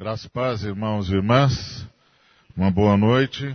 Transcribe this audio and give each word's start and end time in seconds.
Graças 0.00 0.26
paz, 0.28 0.62
irmãos 0.62 1.10
e 1.10 1.14
irmãs. 1.14 1.86
Uma 2.56 2.70
boa 2.70 2.96
noite. 2.96 3.54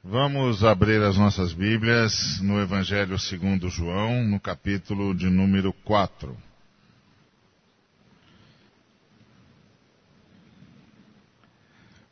Vamos 0.00 0.62
abrir 0.62 1.02
as 1.02 1.18
nossas 1.18 1.52
Bíblias 1.52 2.40
no 2.40 2.60
Evangelho 2.60 3.18
segundo 3.18 3.68
João, 3.68 4.22
no 4.22 4.38
capítulo 4.38 5.12
de 5.12 5.28
número 5.28 5.72
4. 5.72 6.36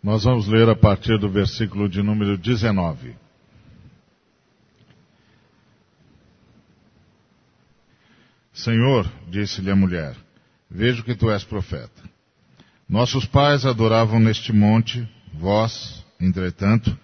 Nós 0.02 0.24
vamos 0.24 0.48
ler 0.48 0.68
a 0.68 0.74
partir 0.74 1.16
do 1.20 1.30
versículo 1.30 1.88
de 1.88 2.02
número 2.02 2.36
19. 2.36 3.14
Senhor, 8.52 9.08
disse-lhe 9.28 9.70
a 9.70 9.76
mulher, 9.76 10.16
vejo 10.68 11.04
que 11.04 11.14
tu 11.14 11.30
és 11.30 11.44
profeta. 11.44 12.13
Nossos 12.88 13.24
pais 13.24 13.64
adoravam 13.64 14.20
neste 14.20 14.52
monte, 14.52 15.06
vós, 15.32 16.04
entretanto, 16.20 16.96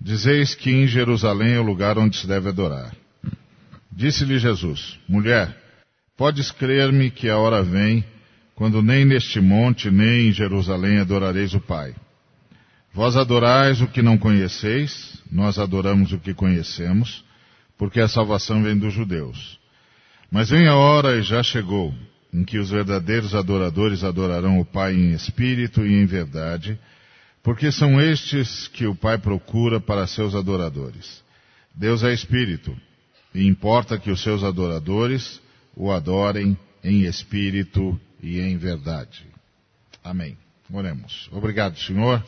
dizeis 0.00 0.54
que 0.54 0.70
em 0.70 0.86
Jerusalém 0.86 1.54
é 1.54 1.60
o 1.60 1.64
lugar 1.64 1.98
onde 1.98 2.16
se 2.16 2.26
deve 2.26 2.48
adorar. 2.48 2.94
Disse-lhe 3.90 4.38
Jesus, 4.38 4.98
mulher, 5.08 5.56
podes 6.16 6.50
crer-me 6.50 7.10
que 7.10 7.28
a 7.28 7.38
hora 7.38 7.62
vem, 7.62 8.04
quando 8.54 8.82
nem 8.82 9.04
neste 9.04 9.40
monte, 9.40 9.90
nem 9.90 10.28
em 10.28 10.32
Jerusalém 10.32 10.98
adorareis 10.98 11.54
o 11.54 11.60
Pai. 11.60 11.94
Vós 12.94 13.16
adorais 13.16 13.80
o 13.80 13.88
que 13.88 14.00
não 14.00 14.16
conheceis, 14.16 15.20
nós 15.30 15.58
adoramos 15.58 16.12
o 16.12 16.18
que 16.18 16.32
conhecemos, 16.32 17.24
porque 17.76 18.00
a 18.00 18.08
salvação 18.08 18.62
vem 18.62 18.78
dos 18.78 18.94
judeus. 18.94 19.58
Mas 20.30 20.50
vem 20.50 20.66
a 20.66 20.76
hora 20.76 21.18
e 21.18 21.22
já 21.22 21.42
chegou, 21.42 21.94
em 22.32 22.44
que 22.44 22.58
os 22.58 22.70
verdadeiros 22.70 23.34
adoradores 23.34 24.04
adorarão 24.04 24.58
o 24.58 24.64
Pai 24.64 24.94
em 24.94 25.12
espírito 25.12 25.86
e 25.86 25.94
em 25.94 26.06
verdade, 26.06 26.78
porque 27.42 27.70
são 27.70 28.00
estes 28.00 28.68
que 28.68 28.86
o 28.86 28.94
Pai 28.94 29.18
procura 29.18 29.80
para 29.80 30.06
seus 30.06 30.34
adoradores. 30.34 31.22
Deus 31.74 32.02
é 32.02 32.12
espírito, 32.12 32.76
e 33.34 33.46
importa 33.46 33.98
que 33.98 34.10
os 34.10 34.22
seus 34.22 34.42
adoradores 34.42 35.40
o 35.76 35.92
adorem 35.92 36.56
em 36.82 37.02
espírito 37.02 38.00
e 38.22 38.40
em 38.40 38.56
verdade. 38.56 39.26
Amém. 40.02 40.36
Oremos. 40.72 41.28
Obrigado, 41.30 41.78
Senhor, 41.78 42.24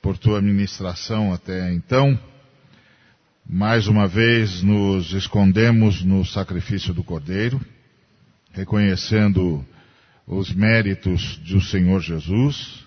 por 0.00 0.16
tua 0.16 0.40
ministração 0.40 1.32
até 1.32 1.72
então. 1.72 2.18
Mais 3.46 3.88
uma 3.88 4.06
vez 4.06 4.62
nos 4.62 5.12
escondemos 5.12 6.04
no 6.04 6.24
sacrifício 6.24 6.94
do 6.94 7.02
Cordeiro, 7.02 7.60
reconhecendo 8.52 9.64
os 10.26 10.52
méritos 10.52 11.36
do 11.38 11.60
Senhor 11.60 12.00
Jesus 12.00 12.84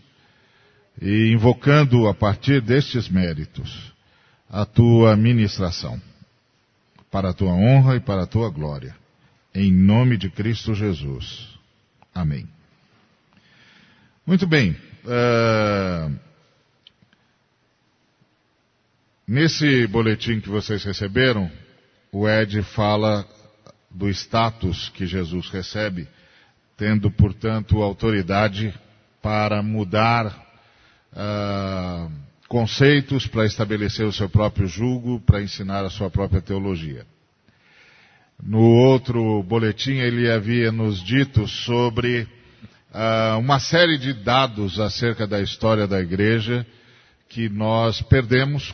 e 1.02 1.34
invocando 1.34 2.08
a 2.08 2.14
partir 2.14 2.62
destes 2.62 3.10
méritos 3.10 3.94
a 4.50 4.66
tua 4.66 5.16
ministração, 5.16 6.00
para 7.10 7.30
a 7.30 7.34
tua 7.34 7.54
honra 7.54 7.96
e 7.96 8.00
para 8.00 8.24
a 8.24 8.28
tua 8.28 8.50
glória. 8.50 8.96
Em 9.54 9.72
nome 9.72 10.18
de 10.18 10.30
Cristo 10.30 10.74
Jesus. 10.74 11.50
Amém. 12.14 12.48
Muito 14.26 14.48
bem. 14.48 14.76
Uh, 15.04 16.16
Nesse 19.28 19.88
boletim 19.88 20.42
que 20.42 20.50
vocês 20.50 20.84
receberam, 20.84 21.50
o 22.12 22.28
Ed 22.28 22.62
fala 22.62 23.26
do 23.94 24.10
status 24.10 24.90
que 24.90 25.06
Jesus 25.06 25.50
recebe, 25.50 26.08
tendo, 26.76 27.12
portanto, 27.12 27.82
autoridade 27.82 28.74
para 29.22 29.62
mudar 29.62 30.28
uh, 31.14 32.12
conceitos, 32.48 33.28
para 33.28 33.46
estabelecer 33.46 34.06
o 34.06 34.12
seu 34.12 34.28
próprio 34.28 34.68
julgo, 34.68 35.20
para 35.22 35.42
ensinar 35.42 35.86
a 35.86 35.90
sua 35.90 36.10
própria 36.10 36.42
teologia. 36.42 37.06
No 38.42 38.60
outro 38.60 39.42
boletim, 39.44 39.94
ele 39.94 40.30
havia 40.30 40.72
nos 40.72 41.02
dito 41.02 41.48
sobre 41.48 42.24
uh, 42.24 43.38
uma 43.40 43.60
série 43.60 43.98
de 43.98 44.14
dados 44.14 44.80
acerca 44.80 45.28
da 45.28 45.42
história 45.42 45.88
da 45.88 46.02
igreja 46.02 46.66
que 47.30 47.48
nós 47.48 48.02
perdemos 48.02 48.72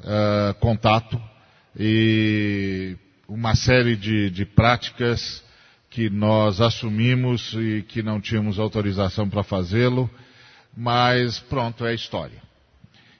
uh, 0.00 0.54
contato 0.60 1.20
e 1.78 2.96
uma 3.28 3.54
série 3.54 3.94
de, 3.94 4.30
de 4.30 4.46
práticas 4.46 5.44
que 5.90 6.08
nós 6.08 6.60
assumimos 6.60 7.52
e 7.54 7.84
que 7.86 8.02
não 8.02 8.20
tínhamos 8.20 8.58
autorização 8.58 9.28
para 9.28 9.42
fazê-lo, 9.42 10.10
mas 10.76 11.38
pronto, 11.38 11.84
é 11.84 11.94
história. 11.94 12.42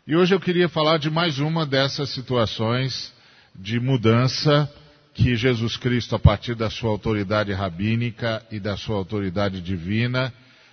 E 0.06 0.16
hoje 0.16 0.34
eu 0.34 0.41
queria 0.41 0.69
falar 0.69 0.98
de 0.98 1.10
mais 1.10 1.38
uma 1.38 1.66
dessas 1.66 2.08
situações 2.10 3.12
de 3.54 3.78
mudança 3.78 4.72
que 5.12 5.36
Jesus 5.36 5.76
Cristo, 5.76 6.16
a 6.16 6.19
partir 6.19 6.54
da 6.54 6.70
sua 6.70 6.90
autoridade 6.90 7.52
rabínica 7.52 8.42
e 8.50 8.58
da 8.58 8.76
sua 8.76 8.96
autoridade 8.96 9.60
divina, 9.60 10.32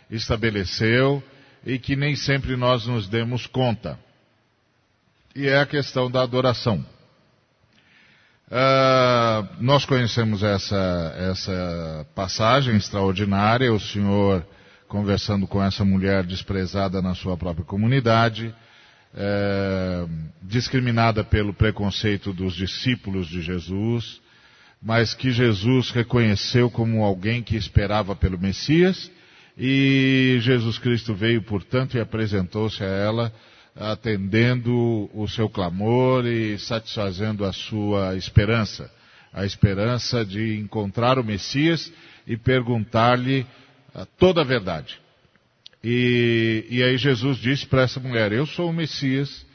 estabeleceu 0.10 1.22
e 1.66 1.78
que 1.78 1.96
nem 1.96 2.16
sempre 2.16 2.56
nós 2.56 2.88
nos 2.88 3.08
demos 3.08 3.46
conta 3.46 4.00
e 5.36 5.48
é 5.48 5.60
a 5.60 5.66
questão 5.66 6.10
da 6.10 6.22
adoração. 6.22 6.84
Uh, 8.48 9.48
nós 9.60 9.86
conhecemos 9.86 10.44
essa, 10.44 11.16
essa 11.18 12.08
passagem 12.14 12.76
extraordinária, 12.76 13.74
o 13.74 13.80
Senhor 13.80 14.46
conversando 14.88 15.48
com 15.48 15.64
essa 15.64 15.84
mulher 15.84 16.24
desprezada 16.24 17.02
na 17.02 17.16
sua 17.16 17.36
própria 17.36 17.66
comunidade, 17.66 18.54
uh, 19.16 20.10
discriminada 20.44 21.24
pelo 21.24 21.56
preconceito 21.56 22.32
dos 22.32 22.54
discípulos 22.54 23.28
de 23.28 23.42
Jesus, 23.42 24.22
mas 24.80 25.16
que 25.16 25.32
Jesus 25.32 25.90
reconheceu 25.90 26.70
como 26.70 27.04
alguém 27.04 27.42
que 27.42 27.56
esperava 27.56 28.16
pelo 28.16 28.38
Messias, 28.38 29.10
e 29.58 30.38
Jesus 30.42 30.78
Cristo 30.78 31.16
veio, 31.16 31.42
portanto, 31.42 31.98
e 31.98 32.00
apresentou-se 32.00 32.84
a 32.84 32.88
ela 32.88 33.34
atendendo 33.76 35.10
o 35.14 35.28
seu 35.28 35.50
clamor 35.50 36.26
e 36.26 36.58
satisfazendo 36.58 37.44
a 37.44 37.52
sua 37.52 38.16
esperança, 38.16 38.90
a 39.34 39.46
esperança 39.46 40.26
de 40.26 40.58
encontrar 40.58 41.20
o 41.20 41.24
Messias 41.24 41.92
e 42.26 42.38
perguntar-lhe 42.38 43.46
ah, 43.94 44.08
toda 44.18 44.42
a 44.42 44.46
verdade. 44.46 44.98
E, 45.84 46.66
e 46.70 46.84
aí 46.84 46.98
Jesus 46.98 47.38
disse 47.38 47.66
para 47.66 47.84
essa 47.84 48.00
mulher: 48.00 48.32
Eu 48.32 48.46
sou 48.46 48.70
o 48.70 48.74
Messias, 48.74 49.46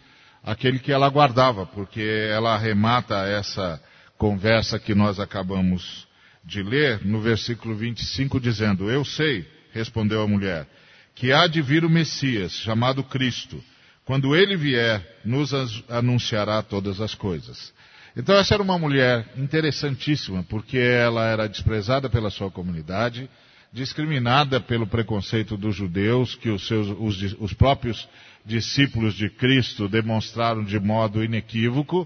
aquele 0.45 0.79
que 0.79 0.93
ela 0.93 1.07
aguardava, 1.07 1.67
porque 1.67 2.03
ela 2.31 2.55
arremata 2.55 3.15
essa 3.27 3.83
conversa 4.19 4.79
que 4.79 4.95
nós 4.95 5.19
acabamos 5.19 6.07
de 6.45 6.63
ler 6.63 7.05
no 7.05 7.21
versículo 7.21 7.75
25, 7.75 8.39
dizendo: 8.39 8.91
Eu 8.91 9.05
sei, 9.05 9.49
respondeu 9.73 10.23
a 10.23 10.29
mulher, 10.29 10.67
que 11.15 11.33
há 11.33 11.47
de 11.47 11.63
vir 11.63 11.85
o 11.85 11.91
Messias, 11.91 12.53
chamado 12.53 13.03
Cristo. 13.03 13.63
Quando 14.11 14.35
ele 14.35 14.57
vier, 14.57 15.07
nos 15.25 15.53
anunciará 15.89 16.61
todas 16.65 17.01
as 17.01 17.15
coisas. 17.15 17.73
Então 18.17 18.35
essa 18.35 18.55
era 18.55 18.63
uma 18.65 18.77
mulher 18.77 19.25
interessantíssima, 19.37 20.43
porque 20.43 20.79
ela 20.79 21.27
era 21.27 21.49
desprezada 21.49 22.11
pela 22.11 22.29
sua 22.29 22.51
comunidade, 22.51 23.31
discriminada 23.73 24.61
pelo 24.61 24.85
preconceito 24.85 25.57
dos 25.57 25.77
judeus, 25.77 26.35
que 26.35 26.51
os, 26.51 26.67
seus, 26.67 26.89
os, 26.99 27.37
os 27.39 27.53
próprios 27.53 28.09
discípulos 28.45 29.15
de 29.15 29.31
Cristo 29.31 29.89
demonstraram 29.89 30.65
de 30.65 30.81
modo 30.81 31.23
inequívoco, 31.23 32.05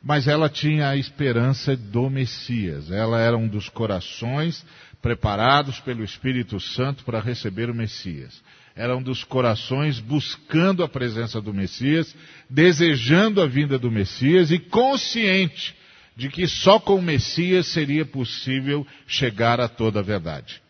mas 0.00 0.28
ela 0.28 0.48
tinha 0.48 0.90
a 0.90 0.96
esperança 0.96 1.76
do 1.76 2.08
Messias. 2.08 2.92
Ela 2.92 3.20
era 3.20 3.36
um 3.36 3.48
dos 3.48 3.68
corações 3.68 4.64
preparados 5.02 5.80
pelo 5.80 6.04
Espírito 6.04 6.60
Santo 6.60 7.02
para 7.02 7.18
receber 7.18 7.68
o 7.68 7.74
Messias 7.74 8.40
era 8.76 8.96
um 8.96 9.02
dos 9.02 9.22
corações 9.22 10.00
buscando 10.00 10.82
a 10.82 10.88
presença 10.88 11.40
do 11.40 11.54
Messias, 11.54 12.14
desejando 12.50 13.40
a 13.40 13.46
vinda 13.46 13.78
do 13.78 13.90
Messias 13.90 14.50
e 14.50 14.58
consciente 14.58 15.74
de 16.16 16.28
que 16.28 16.46
só 16.46 16.78
com 16.78 16.96
o 16.96 17.02
Messias 17.02 17.66
seria 17.68 18.04
possível 18.04 18.86
chegar 19.06 19.60
a 19.60 19.68
toda 19.68 20.00
a 20.00 20.02
verdade. 20.02 20.60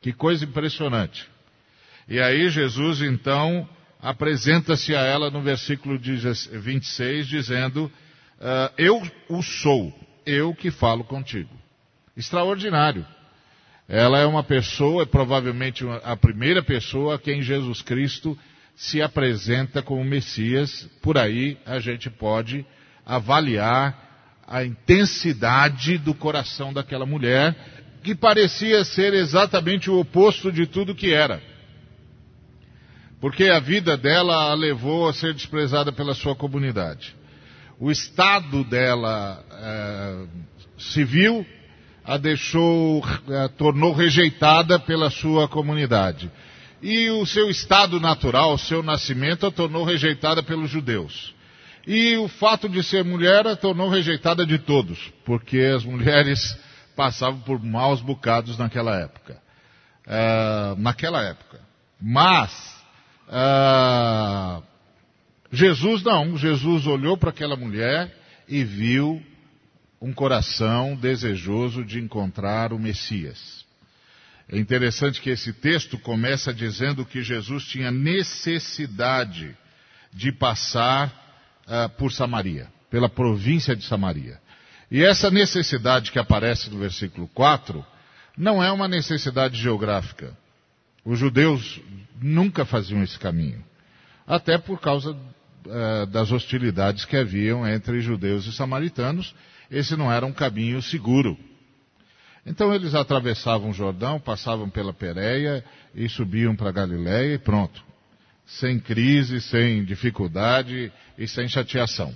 Que 0.00 0.12
coisa 0.12 0.44
impressionante. 0.44 1.26
E 2.08 2.18
aí 2.20 2.48
Jesus 2.50 3.00
então 3.02 3.68
apresenta-se 4.00 4.94
a 4.94 5.00
ela 5.00 5.30
no 5.30 5.42
versículo 5.42 5.98
26 5.98 7.26
dizendo, 7.26 7.84
uh, 7.84 8.72
eu 8.76 9.02
o 9.28 9.42
sou, 9.42 9.94
eu 10.26 10.54
que 10.54 10.70
falo 10.70 11.04
contigo. 11.04 11.50
Extraordinário. 12.16 13.06
Ela 13.92 14.20
é 14.20 14.24
uma 14.24 14.44
pessoa, 14.44 15.04
provavelmente 15.04 15.84
a 16.04 16.16
primeira 16.16 16.62
pessoa 16.62 17.16
a 17.16 17.18
quem 17.18 17.42
Jesus 17.42 17.82
Cristo 17.82 18.38
se 18.76 19.02
apresenta 19.02 19.82
como 19.82 20.04
Messias. 20.04 20.88
Por 21.02 21.18
aí 21.18 21.58
a 21.66 21.80
gente 21.80 22.08
pode 22.08 22.64
avaliar 23.04 24.40
a 24.46 24.64
intensidade 24.64 25.98
do 25.98 26.14
coração 26.14 26.72
daquela 26.72 27.04
mulher, 27.04 27.56
que 28.04 28.14
parecia 28.14 28.84
ser 28.84 29.12
exatamente 29.12 29.90
o 29.90 29.98
oposto 29.98 30.52
de 30.52 30.66
tudo 30.66 30.94
que 30.94 31.12
era. 31.12 31.42
porque 33.20 33.44
a 33.48 33.58
vida 33.58 33.96
dela 33.96 34.50
a 34.50 34.54
levou 34.54 35.08
a 35.08 35.12
ser 35.12 35.34
desprezada 35.34 35.92
pela 35.92 36.14
sua 36.14 36.34
comunidade. 36.34 37.14
O 37.78 37.90
estado 37.90 38.64
dela 38.64 39.44
é, 39.52 40.26
civil 40.78 41.44
a 42.04 42.16
deixou, 42.16 43.04
a 43.44 43.48
tornou 43.48 43.92
rejeitada 43.92 44.78
pela 44.78 45.10
sua 45.10 45.48
comunidade. 45.48 46.30
E 46.82 47.10
o 47.10 47.26
seu 47.26 47.50
estado 47.50 48.00
natural, 48.00 48.54
o 48.54 48.58
seu 48.58 48.82
nascimento, 48.82 49.46
a 49.46 49.50
tornou 49.50 49.84
rejeitada 49.84 50.42
pelos 50.42 50.70
judeus. 50.70 51.34
E 51.86 52.16
o 52.16 52.28
fato 52.28 52.68
de 52.68 52.82
ser 52.82 53.04
mulher 53.04 53.46
a 53.46 53.56
tornou 53.56 53.88
rejeitada 53.88 54.46
de 54.46 54.58
todos, 54.58 54.98
porque 55.24 55.58
as 55.58 55.84
mulheres 55.84 56.58
passavam 56.96 57.40
por 57.40 57.62
maus 57.62 58.00
bocados 58.00 58.58
naquela 58.58 58.96
época. 58.96 59.40
Uh, 60.06 60.80
naquela 60.80 61.22
época. 61.22 61.60
Mas, 62.00 62.50
uh, 63.28 64.62
Jesus 65.52 66.02
não. 66.02 66.36
Jesus 66.36 66.86
olhou 66.86 67.16
para 67.16 67.30
aquela 67.30 67.56
mulher 67.56 68.14
e 68.48 68.64
viu 68.64 69.22
um 70.00 70.12
coração 70.12 70.96
desejoso 70.96 71.84
de 71.84 72.00
encontrar 72.00 72.72
o 72.72 72.78
Messias. 72.78 73.64
É 74.48 74.58
interessante 74.58 75.20
que 75.20 75.30
esse 75.30 75.52
texto 75.52 75.98
começa 75.98 76.52
dizendo 76.52 77.04
que 77.04 77.22
Jesus 77.22 77.64
tinha 77.64 77.90
necessidade 77.90 79.56
de 80.12 80.32
passar 80.32 81.08
uh, 81.66 81.88
por 81.90 82.12
Samaria, 82.12 82.66
pela 82.90 83.08
província 83.08 83.76
de 83.76 83.84
Samaria. 83.84 84.40
E 84.90 85.04
essa 85.04 85.30
necessidade 85.30 86.10
que 86.10 86.18
aparece 86.18 86.68
no 86.70 86.78
versículo 86.78 87.28
4 87.28 87.84
não 88.36 88.62
é 88.62 88.72
uma 88.72 88.88
necessidade 88.88 89.56
geográfica. 89.60 90.36
Os 91.04 91.18
judeus 91.18 91.80
nunca 92.20 92.64
faziam 92.64 93.02
esse 93.02 93.18
caminho, 93.18 93.64
até 94.26 94.58
por 94.58 94.80
causa 94.80 95.16
uh, 95.66 96.06
das 96.06 96.30
hostilidades 96.30 97.04
que 97.04 97.16
haviam 97.16 97.66
entre 97.66 98.00
judeus 98.00 98.46
e 98.46 98.52
samaritanos. 98.52 99.34
Esse 99.70 99.96
não 99.96 100.12
era 100.12 100.26
um 100.26 100.32
caminho 100.32 100.82
seguro. 100.82 101.36
Então 102.44 102.74
eles 102.74 102.94
atravessavam 102.94 103.70
o 103.70 103.74
Jordão, 103.74 104.18
passavam 104.18 104.68
pela 104.68 104.92
Pérea 104.92 105.64
e 105.94 106.08
subiam 106.08 106.56
para 106.56 106.72
Galiléia 106.72 107.34
e 107.34 107.38
pronto. 107.38 107.82
Sem 108.46 108.80
crise, 108.80 109.40
sem 109.40 109.84
dificuldade 109.84 110.92
e 111.16 111.28
sem 111.28 111.46
chateação. 111.46 112.14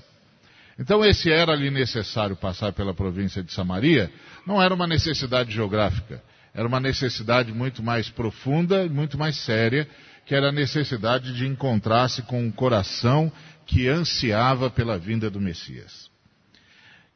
Então 0.79 1.05
esse 1.05 1.31
era 1.31 1.52
ali 1.52 1.70
necessário 1.70 2.35
passar 2.35 2.73
pela 2.73 2.93
província 2.93 3.43
de 3.43 3.52
Samaria, 3.52 4.11
não 4.44 4.61
era 4.61 4.75
uma 4.75 4.87
necessidade 4.87 5.52
geográfica, 5.52 6.20
era 6.52 6.67
uma 6.67 6.81
necessidade 6.81 7.52
muito 7.52 7.82
mais 7.82 8.08
profunda 8.08 8.85
e 8.85 8.88
muito 8.88 9.17
mais 9.17 9.37
séria, 9.37 9.88
que 10.26 10.34
era 10.34 10.48
a 10.48 10.52
necessidade 10.52 11.34
de 11.34 11.46
encontrar-se 11.46 12.22
com 12.22 12.42
um 12.42 12.50
coração 12.50 13.30
que 13.66 13.88
ansiava 13.88 14.70
pela 14.70 14.98
vinda 14.98 15.30
do 15.30 15.40
Messias. 15.40 16.10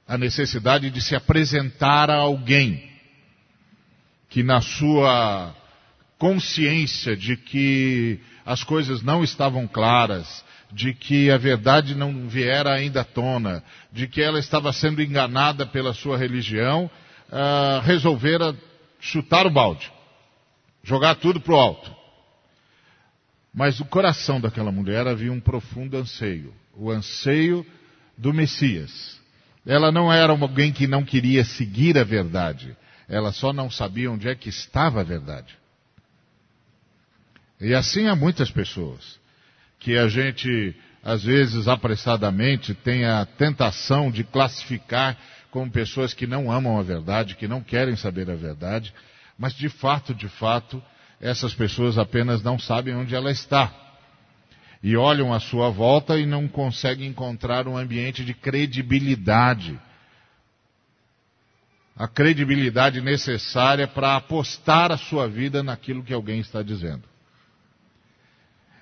A 0.07 0.17
necessidade 0.17 0.91
de 0.91 1.01
se 1.01 1.15
apresentar 1.15 2.11
a 2.11 2.17
alguém 2.17 2.89
que 4.29 4.43
na 4.43 4.61
sua 4.61 5.55
consciência 6.19 7.17
de 7.17 7.37
que 7.37 8.21
as 8.45 8.65
coisas 8.65 9.03
não 9.03 9.23
estavam 9.23 9.67
claras, 9.67 10.45
de 10.73 10.93
que 10.93 11.31
a 11.31 11.39
verdade 11.39 11.95
não 11.95 12.29
viera 12.29 12.75
ainda 12.75 13.03
à 13.03 13.05
tona, 13.05 13.63
de 13.93 14.07
que 14.07 14.21
ela 14.21 14.39
estava 14.39 14.73
sendo 14.73 15.03
enganada 15.03 15.65
pela 15.67 15.95
sua 15.95 16.19
religião, 16.19 16.91
uh, 17.31 17.81
resolvera 17.85 18.55
chutar 19.01 19.47
o 19.47 19.51
balde, 19.51 19.91
jogar 20.83 21.15
tudo 21.17 21.41
para 21.41 21.55
o 21.55 21.59
alto. 21.59 21.98
Mas 23.59 23.81
no 23.81 23.87
coração 23.87 24.41
daquela 24.41 24.71
mulher 24.71 25.09
havia 25.09 25.33
um 25.33 25.41
profundo 25.41 25.97
anseio, 25.97 26.55
o 26.77 26.93
anseio 26.93 27.67
do 28.17 28.33
Messias. 28.33 29.21
Ela 29.67 29.91
não 29.91 30.13
era 30.13 30.31
alguém 30.31 30.73
que 30.73 30.87
não 30.87 31.03
queria 31.03 31.43
seguir 31.43 31.99
a 31.99 32.05
verdade, 32.05 32.77
ela 33.09 33.33
só 33.33 33.53
não 33.53 33.69
sabia 33.69 34.13
onde 34.13 34.29
é 34.29 34.35
que 34.37 34.49
estava 34.49 35.01
a 35.01 35.03
verdade. 35.03 35.59
E 37.61 37.75
assim 37.75 38.07
há 38.07 38.15
muitas 38.15 38.49
pessoas 38.49 39.19
que 39.81 39.99
a 39.99 40.07
gente, 40.07 40.73
às 41.03 41.25
vezes, 41.25 41.67
apressadamente, 41.67 42.75
tem 42.75 43.07
a 43.07 43.27
tentação 43.27 44.09
de 44.09 44.23
classificar 44.23 45.19
como 45.51 45.69
pessoas 45.69 46.15
que 46.15 46.29
não 46.29 46.49
amam 46.49 46.79
a 46.79 46.83
verdade, 46.85 47.35
que 47.35 47.49
não 47.49 47.61
querem 47.61 47.97
saber 47.97 48.31
a 48.31 48.37
verdade, 48.37 48.95
mas 49.37 49.53
de 49.53 49.69
fato, 49.69 50.15
de 50.15 50.29
fato, 50.29 50.81
essas 51.21 51.55
pessoas 51.55 51.99
apenas 51.99 52.43
não 52.43 52.59
sabem 52.59 52.95
onde 52.95 53.15
ela 53.15 53.31
está. 53.31 53.73
E 54.83 54.97
olham 54.97 55.33
à 55.33 55.41
sua 55.41 55.71
volta 55.71 56.17
e 56.19 56.25
não 56.25 56.47
conseguem 56.47 57.09
encontrar 57.09 57.67
um 57.67 57.77
ambiente 57.77 58.25
de 58.25 58.33
credibilidade 58.33 59.79
a 61.99 62.07
credibilidade 62.07 63.01
necessária 63.01 63.89
para 63.89 64.15
apostar 64.15 64.93
a 64.93 64.97
sua 64.97 65.27
vida 65.27 65.65
naquilo 65.65 66.05
que 66.05 66.15
alguém 66.15 66.39
está 66.39 66.63
dizendo. 66.63 67.03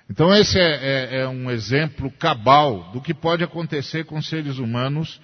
Então, 0.07 0.33
esse 0.33 0.57
é, 0.59 0.61
é, 0.61 1.19
é, 1.21 1.27
um 1.27 1.49
exemplo 1.49 2.11
cabal 2.11 2.91
do 2.93 3.01
que 3.01 3.15
pode 3.15 3.43
acontecer 3.43 4.05
com 4.05 4.21
seres 4.21 4.59
humanos 4.59 5.19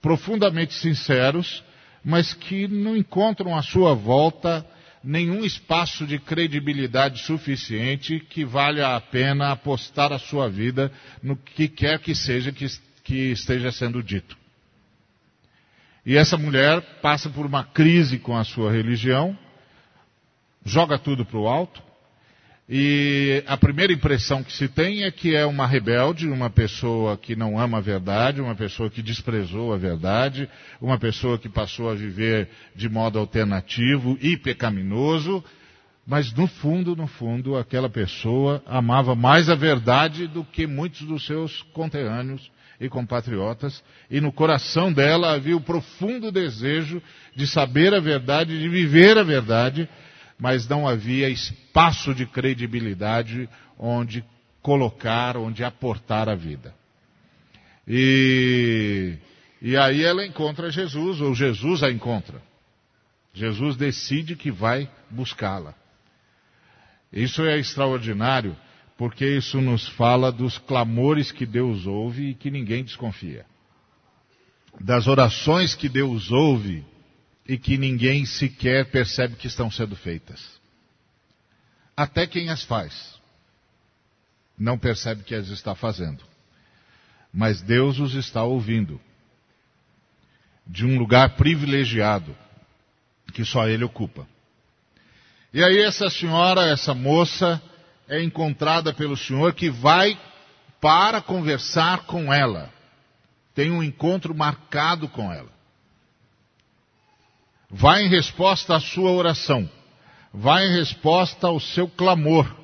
profundamente 0.00 0.72
sinceros, 0.72 1.62
mas 2.02 2.32
que 2.32 2.66
não 2.66 2.96
encontram 2.96 3.54
à 3.54 3.62
sua 3.62 3.94
volta 3.94 4.66
nenhum 5.02 5.44
espaço 5.44 6.06
de 6.06 6.18
credibilidade 6.18 7.20
suficiente 7.22 8.20
que 8.20 8.44
valha 8.44 8.94
a 8.94 9.00
pena 9.00 9.50
apostar 9.50 10.12
a 10.12 10.18
sua 10.18 10.48
vida 10.48 10.92
no 11.22 11.36
que 11.36 11.68
quer 11.68 11.98
que 11.98 12.14
seja 12.14 12.52
que, 12.52 12.66
que 13.02 13.32
esteja 13.32 13.72
sendo 13.72 14.02
dito. 14.02 14.36
E 16.04 16.16
essa 16.16 16.36
mulher 16.36 16.80
passa 17.00 17.30
por 17.30 17.46
uma 17.46 17.64
crise 17.64 18.18
com 18.18 18.36
a 18.36 18.44
sua 18.44 18.72
religião, 18.72 19.38
joga 20.64 20.98
tudo 20.98 21.24
para 21.24 21.38
o 21.38 21.46
alto, 21.48 21.82
e 22.68 23.42
a 23.46 23.56
primeira 23.56 23.92
impressão 23.92 24.42
que 24.42 24.52
se 24.52 24.68
tem 24.68 25.02
é 25.02 25.10
que 25.10 25.34
é 25.34 25.44
uma 25.44 25.66
rebelde, 25.66 26.28
uma 26.28 26.48
pessoa 26.48 27.16
que 27.16 27.34
não 27.34 27.58
ama 27.58 27.78
a 27.78 27.80
verdade, 27.80 28.40
uma 28.40 28.54
pessoa 28.54 28.88
que 28.88 29.02
desprezou 29.02 29.74
a 29.74 29.76
verdade, 29.76 30.48
uma 30.80 30.96
pessoa 30.96 31.38
que 31.38 31.48
passou 31.48 31.90
a 31.90 31.94
viver 31.94 32.48
de 32.74 32.88
modo 32.88 33.18
alternativo 33.18 34.16
e 34.20 34.36
pecaminoso, 34.36 35.44
mas 36.06 36.32
no 36.32 36.46
fundo, 36.46 36.94
no 36.94 37.06
fundo, 37.06 37.56
aquela 37.56 37.88
pessoa 37.88 38.62
amava 38.66 39.14
mais 39.14 39.48
a 39.48 39.54
verdade 39.54 40.26
do 40.28 40.44
que 40.44 40.66
muitos 40.66 41.02
dos 41.02 41.26
seus 41.26 41.62
conterrâneos 41.72 42.50
e 42.80 42.88
compatriotas, 42.88 43.82
e 44.10 44.20
no 44.20 44.32
coração 44.32 44.92
dela 44.92 45.34
havia 45.34 45.56
o 45.56 45.60
profundo 45.60 46.32
desejo 46.32 47.02
de 47.34 47.46
saber 47.46 47.94
a 47.94 48.00
verdade, 48.00 48.58
de 48.58 48.68
viver 48.68 49.18
a 49.18 49.22
verdade, 49.22 49.88
mas 50.42 50.66
não 50.66 50.88
havia 50.88 51.28
espaço 51.28 52.12
de 52.12 52.26
credibilidade 52.26 53.48
onde 53.78 54.24
colocar, 54.60 55.36
onde 55.36 55.62
aportar 55.62 56.28
a 56.28 56.34
vida. 56.34 56.74
E, 57.86 59.18
e 59.62 59.76
aí 59.76 60.02
ela 60.02 60.26
encontra 60.26 60.68
Jesus, 60.68 61.20
ou 61.20 61.32
Jesus 61.32 61.84
a 61.84 61.92
encontra. 61.92 62.42
Jesus 63.32 63.76
decide 63.76 64.34
que 64.34 64.50
vai 64.50 64.90
buscá-la. 65.08 65.76
Isso 67.12 67.44
é 67.44 67.56
extraordinário 67.60 68.56
porque 68.98 69.24
isso 69.24 69.60
nos 69.60 69.86
fala 69.90 70.32
dos 70.32 70.58
clamores 70.58 71.30
que 71.30 71.46
Deus 71.46 71.86
ouve 71.86 72.30
e 72.30 72.34
que 72.34 72.50
ninguém 72.50 72.82
desconfia. 72.82 73.46
Das 74.80 75.06
orações 75.06 75.76
que 75.76 75.88
Deus 75.88 76.32
ouve 76.32 76.84
e 77.46 77.58
que 77.58 77.76
ninguém 77.76 78.24
sequer 78.24 78.90
percebe 78.90 79.36
que 79.36 79.46
estão 79.46 79.70
sendo 79.70 79.96
feitas. 79.96 80.60
Até 81.96 82.26
quem 82.26 82.48
as 82.48 82.62
faz 82.64 83.20
não 84.58 84.78
percebe 84.78 85.24
que 85.24 85.34
as 85.34 85.48
está 85.48 85.74
fazendo. 85.74 86.22
Mas 87.32 87.60
Deus 87.62 87.98
os 87.98 88.14
está 88.14 88.42
ouvindo. 88.44 89.00
De 90.66 90.86
um 90.86 90.96
lugar 90.98 91.30
privilegiado 91.36 92.36
que 93.32 93.44
só 93.44 93.66
Ele 93.66 93.82
ocupa. 93.82 94.26
E 95.52 95.62
aí 95.62 95.80
essa 95.80 96.08
senhora, 96.08 96.68
essa 96.68 96.94
moça, 96.94 97.60
é 98.08 98.22
encontrada 98.22 98.92
pelo 98.92 99.16
Senhor 99.16 99.54
que 99.54 99.68
vai 99.68 100.18
para 100.80 101.20
conversar 101.20 102.06
com 102.06 102.32
ela. 102.32 102.72
Tem 103.54 103.70
um 103.70 103.82
encontro 103.82 104.34
marcado 104.34 105.08
com 105.08 105.32
ela. 105.32 105.50
Vai 107.72 108.04
em 108.04 108.08
resposta 108.08 108.76
à 108.76 108.80
sua 108.80 109.10
oração. 109.10 109.68
Vai 110.32 110.66
em 110.66 110.76
resposta 110.76 111.46
ao 111.46 111.58
seu 111.58 111.88
clamor. 111.88 112.54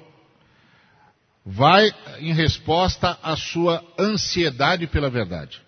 Vai 1.44 1.90
em 2.18 2.34
resposta 2.34 3.18
à 3.22 3.34
sua 3.34 3.82
ansiedade 3.98 4.86
pela 4.86 5.08
verdade. 5.08 5.62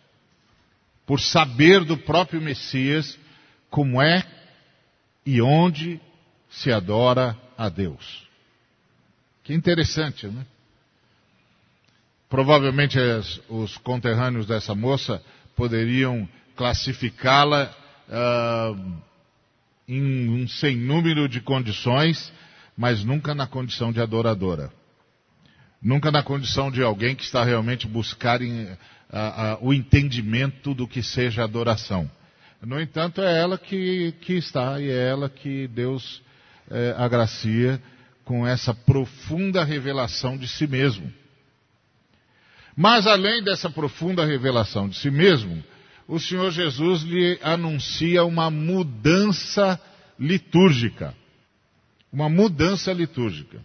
Por 1.07 1.19
saber 1.21 1.85
do 1.85 1.97
próprio 1.97 2.41
Messias 2.41 3.19
como 3.71 4.01
é 4.03 4.23
e 5.25 5.41
onde 5.41 5.99
se 6.51 6.71
adora 6.71 7.37
a 7.57 7.71
Deus. 7.71 8.29
Que 9.43 9.55
interessante, 9.55 10.27
né? 10.27 10.45
Provavelmente 12.29 12.99
os 13.49 13.77
conterrâneos 13.79 14.47
dessa 14.47 14.75
moça 14.75 15.23
poderiam 15.57 16.29
classificá-la 16.55 17.75
uh, 18.09 19.10
em 19.91 20.29
um 20.29 20.47
sem 20.47 20.77
número 20.77 21.29
de 21.29 21.41
condições, 21.41 22.33
mas 22.77 23.03
nunca 23.05 23.35
na 23.35 23.47
condição 23.47 23.93
de 23.93 24.01
adoradora. 24.01 24.71
Nunca 25.83 26.11
na 26.11 26.23
condição 26.23 26.71
de 26.71 26.83
alguém 26.83 27.17
que 27.17 27.25
está 27.25 27.43
realmente 27.43 27.87
buscando 27.87 28.45
o 29.61 29.75
entendimento 29.75 30.75
do 30.75 30.87
que 30.87 31.03
seja 31.03 31.43
adoração. 31.43 32.09
No 32.63 32.81
entanto, 32.81 33.21
é 33.21 33.41
ela 33.41 33.59
que, 33.59 34.13
que 34.21 34.35
está 34.35 34.81
e 34.81 34.89
é 34.91 35.09
ela 35.09 35.29
que 35.29 35.67
Deus 35.69 36.23
eh, 36.71 36.95
agracia 36.97 37.83
com 38.23 38.47
essa 38.47 38.75
profunda 38.75 39.65
revelação 39.65 40.37
de 40.37 40.47
si 40.47 40.67
mesmo. 40.67 41.11
Mas 42.77 43.07
além 43.07 43.43
dessa 43.43 43.71
profunda 43.71 44.25
revelação 44.25 44.89
de 44.89 44.97
si 44.97 45.11
mesmo, 45.11 45.65
o 46.11 46.19
Senhor 46.19 46.51
Jesus 46.51 47.03
lhe 47.03 47.39
anuncia 47.41 48.25
uma 48.25 48.51
mudança 48.51 49.81
litúrgica. 50.19 51.15
Uma 52.13 52.29
mudança 52.29 52.93
litúrgica. 52.93 53.61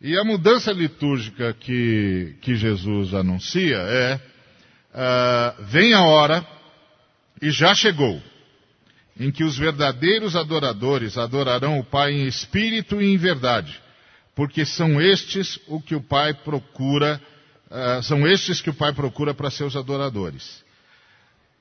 E 0.00 0.16
a 0.18 0.24
mudança 0.24 0.72
litúrgica 0.72 1.52
que, 1.52 2.36
que 2.40 2.56
Jesus 2.56 3.12
anuncia 3.12 3.76
é: 3.76 4.14
uh, 4.14 5.64
vem 5.64 5.92
a 5.92 6.02
hora, 6.04 6.46
e 7.42 7.50
já 7.50 7.74
chegou, 7.74 8.18
em 9.18 9.30
que 9.30 9.44
os 9.44 9.58
verdadeiros 9.58 10.34
adoradores 10.34 11.18
adorarão 11.18 11.78
o 11.78 11.84
Pai 11.84 12.12
em 12.12 12.26
espírito 12.26 12.98
e 13.02 13.12
em 13.12 13.18
verdade, 13.18 13.78
porque 14.34 14.64
são 14.64 14.98
estes 14.98 15.60
o 15.68 15.82
que 15.82 15.94
o 15.94 16.00
Pai 16.00 16.32
procura 16.32 17.20
uh, 17.70 18.02
são 18.02 18.26
estes 18.26 18.62
que 18.62 18.70
o 18.70 18.74
Pai 18.74 18.94
procura 18.94 19.34
para 19.34 19.50
seus 19.50 19.76
adoradores. 19.76 20.69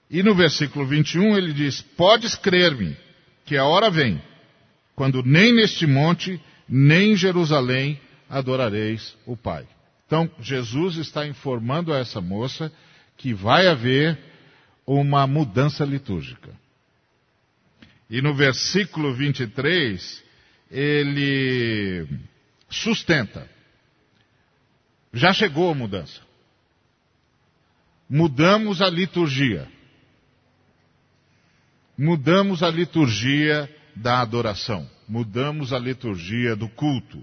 E 0.10 0.24
no 0.24 0.34
versículo 0.34 0.86
21 0.86 1.38
ele 1.38 1.54
diz: 1.54 1.82
Podes 1.82 2.36
crer-me, 2.36 2.98
que 3.46 3.58
a 3.58 3.66
hora 3.66 3.90
vem, 3.90 4.22
quando 4.96 5.24
nem 5.24 5.54
neste 5.54 5.86
monte, 5.86 6.42
nem 6.68 7.14
em 7.14 7.16
Jerusalém 7.16 8.00
adorareis 8.30 9.16
o 9.26 9.38
Pai. 9.38 9.68
Então, 10.06 10.30
Jesus 10.40 10.98
está 10.98 11.28
informando 11.28 11.94
a 11.94 12.00
essa 12.00 12.20
moça 12.20 12.72
que 13.16 13.34
vai 13.34 13.68
haver 13.68 14.18
uma 14.86 15.28
mudança 15.28 15.86
litúrgica. 15.86 16.52
E 18.10 18.22
no 18.22 18.34
versículo 18.34 19.14
23, 19.14 20.24
ele 20.72 22.08
sustenta 22.68 23.48
já 25.14 25.34
chegou 25.34 25.72
a 25.72 25.76
mudança. 25.76 26.22
Mudamos 28.10 28.82
a 28.82 28.90
liturgia. 28.90 29.68
Mudamos 32.00 32.64
a 32.64 32.70
liturgia 32.70 33.70
da 33.94 34.22
adoração. 34.22 34.90
Mudamos 35.08 35.74
a 35.74 35.78
liturgia 35.78 36.56
do 36.56 36.70
culto. 36.70 37.22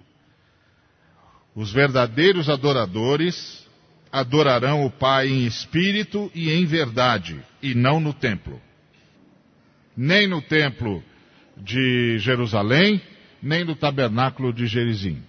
Os 1.54 1.73
verdadeiros 1.73 2.50
adoradores 2.50 3.66
adorarão 4.12 4.85
o 4.85 4.90
Pai 4.90 5.28
em 5.28 5.47
espírito 5.47 6.30
e 6.35 6.50
em 6.50 6.66
verdade, 6.66 7.42
e 7.62 7.75
não 7.75 7.99
no 7.99 8.12
templo. 8.12 8.61
Nem 9.97 10.26
no 10.26 10.42
templo 10.42 11.02
de 11.56 12.18
Jerusalém, 12.18 13.00
nem 13.42 13.64
no 13.64 13.75
tabernáculo 13.75 14.52
de 14.52 14.66
Gerizim 14.66 15.23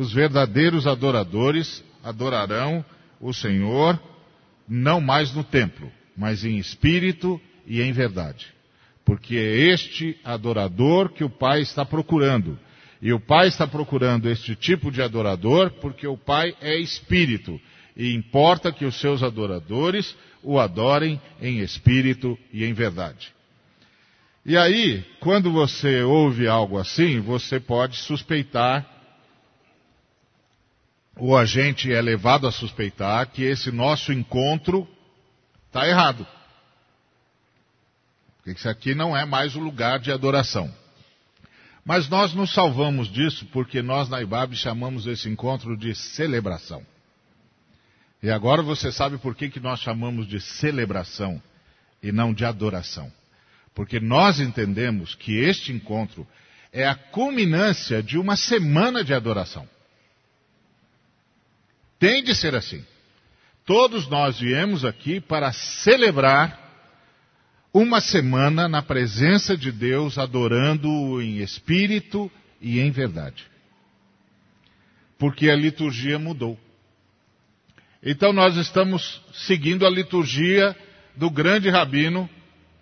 os 0.00 0.12
verdadeiros 0.14 0.86
adoradores 0.86 1.84
adorarão 2.02 2.82
o 3.20 3.34
Senhor 3.34 4.00
não 4.66 4.98
mais 4.98 5.34
no 5.34 5.44
templo, 5.44 5.92
mas 6.16 6.42
em 6.42 6.56
espírito 6.56 7.38
e 7.66 7.80
em 7.80 7.92
verdade. 7.92 8.46
Porque 9.04 9.36
é 9.36 9.72
este 9.72 10.16
adorador 10.24 11.10
que 11.10 11.24
o 11.24 11.30
Pai 11.30 11.60
está 11.60 11.84
procurando. 11.84 12.58
E 13.02 13.12
o 13.12 13.20
Pai 13.20 13.48
está 13.48 13.66
procurando 13.66 14.28
este 14.28 14.54
tipo 14.54 14.90
de 14.90 15.00
adorador 15.00 15.70
porque 15.80 16.06
o 16.06 16.16
Pai 16.16 16.54
é 16.60 16.76
espírito. 16.76 17.60
E 17.96 18.14
importa 18.14 18.72
que 18.72 18.84
os 18.84 18.98
seus 19.00 19.22
adoradores 19.22 20.14
o 20.42 20.58
adorem 20.58 21.20
em 21.40 21.58
espírito 21.58 22.38
e 22.52 22.64
em 22.64 22.72
verdade. 22.72 23.32
E 24.44 24.56
aí, 24.56 25.04
quando 25.20 25.52
você 25.52 26.02
ouve 26.02 26.48
algo 26.48 26.78
assim, 26.78 27.20
você 27.20 27.60
pode 27.60 27.96
suspeitar 27.96 28.86
ou 31.16 31.36
a 31.36 31.44
gente 31.44 31.92
é 31.92 32.00
levado 32.00 32.46
a 32.46 32.52
suspeitar 32.52 33.26
que 33.30 33.42
esse 33.42 33.70
nosso 33.70 34.10
encontro 34.10 34.88
está 35.66 35.86
errado. 35.86 36.26
Porque 38.40 38.58
isso 38.58 38.68
aqui 38.68 38.94
não 38.94 39.16
é 39.16 39.24
mais 39.24 39.54
o 39.54 39.60
lugar 39.60 39.98
de 39.98 40.10
adoração. 40.10 40.72
Mas 41.84 42.08
nós 42.08 42.32
nos 42.32 42.52
salvamos 42.52 43.10
disso 43.10 43.46
porque 43.52 43.82
nós 43.82 44.08
na 44.08 44.20
IBAB 44.22 44.54
chamamos 44.54 45.06
esse 45.06 45.28
encontro 45.28 45.76
de 45.76 45.94
celebração. 45.94 46.84
E 48.22 48.30
agora 48.30 48.62
você 48.62 48.92
sabe 48.92 49.18
por 49.18 49.34
que, 49.34 49.48
que 49.48 49.60
nós 49.60 49.80
chamamos 49.80 50.26
de 50.26 50.40
celebração 50.40 51.40
e 52.02 52.12
não 52.12 52.32
de 52.32 52.44
adoração. 52.44 53.10
Porque 53.74 53.98
nós 53.98 54.40
entendemos 54.40 55.14
que 55.14 55.36
este 55.38 55.72
encontro 55.72 56.26
é 56.72 56.86
a 56.86 56.94
culminância 56.94 58.02
de 58.02 58.18
uma 58.18 58.36
semana 58.36 59.02
de 59.02 59.14
adoração. 59.14 59.68
Tem 61.98 62.22
de 62.22 62.34
ser 62.34 62.54
assim. 62.54 62.84
Todos 63.64 64.08
nós 64.08 64.38
viemos 64.38 64.84
aqui 64.84 65.20
para 65.20 65.52
celebrar 65.52 66.69
uma 67.72 68.00
semana 68.00 68.68
na 68.68 68.82
presença 68.82 69.56
de 69.56 69.70
Deus, 69.70 70.18
adorando-o 70.18 71.22
em 71.22 71.38
espírito 71.38 72.30
e 72.60 72.80
em 72.80 72.90
verdade. 72.90 73.44
Porque 75.18 75.48
a 75.50 75.56
liturgia 75.56 76.18
mudou. 76.18 76.58
Então 78.02 78.32
nós 78.32 78.56
estamos 78.56 79.20
seguindo 79.32 79.86
a 79.86 79.90
liturgia 79.90 80.74
do 81.16 81.30
grande 81.30 81.68
rabino 81.68 82.28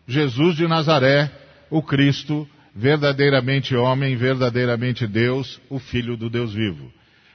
Jesus 0.06 0.56
de 0.56 0.66
Nazaré, 0.66 1.30
o 1.68 1.82
Cristo, 1.82 2.48
verdadeiramente 2.74 3.74
homem, 3.74 4.16
verdadeiramente 4.16 5.06
Deus, 5.06 5.60
o 5.68 5.78
Filho 5.78 6.16
do 6.16 6.30
Deus 6.30 6.54
vivo, 6.54 6.90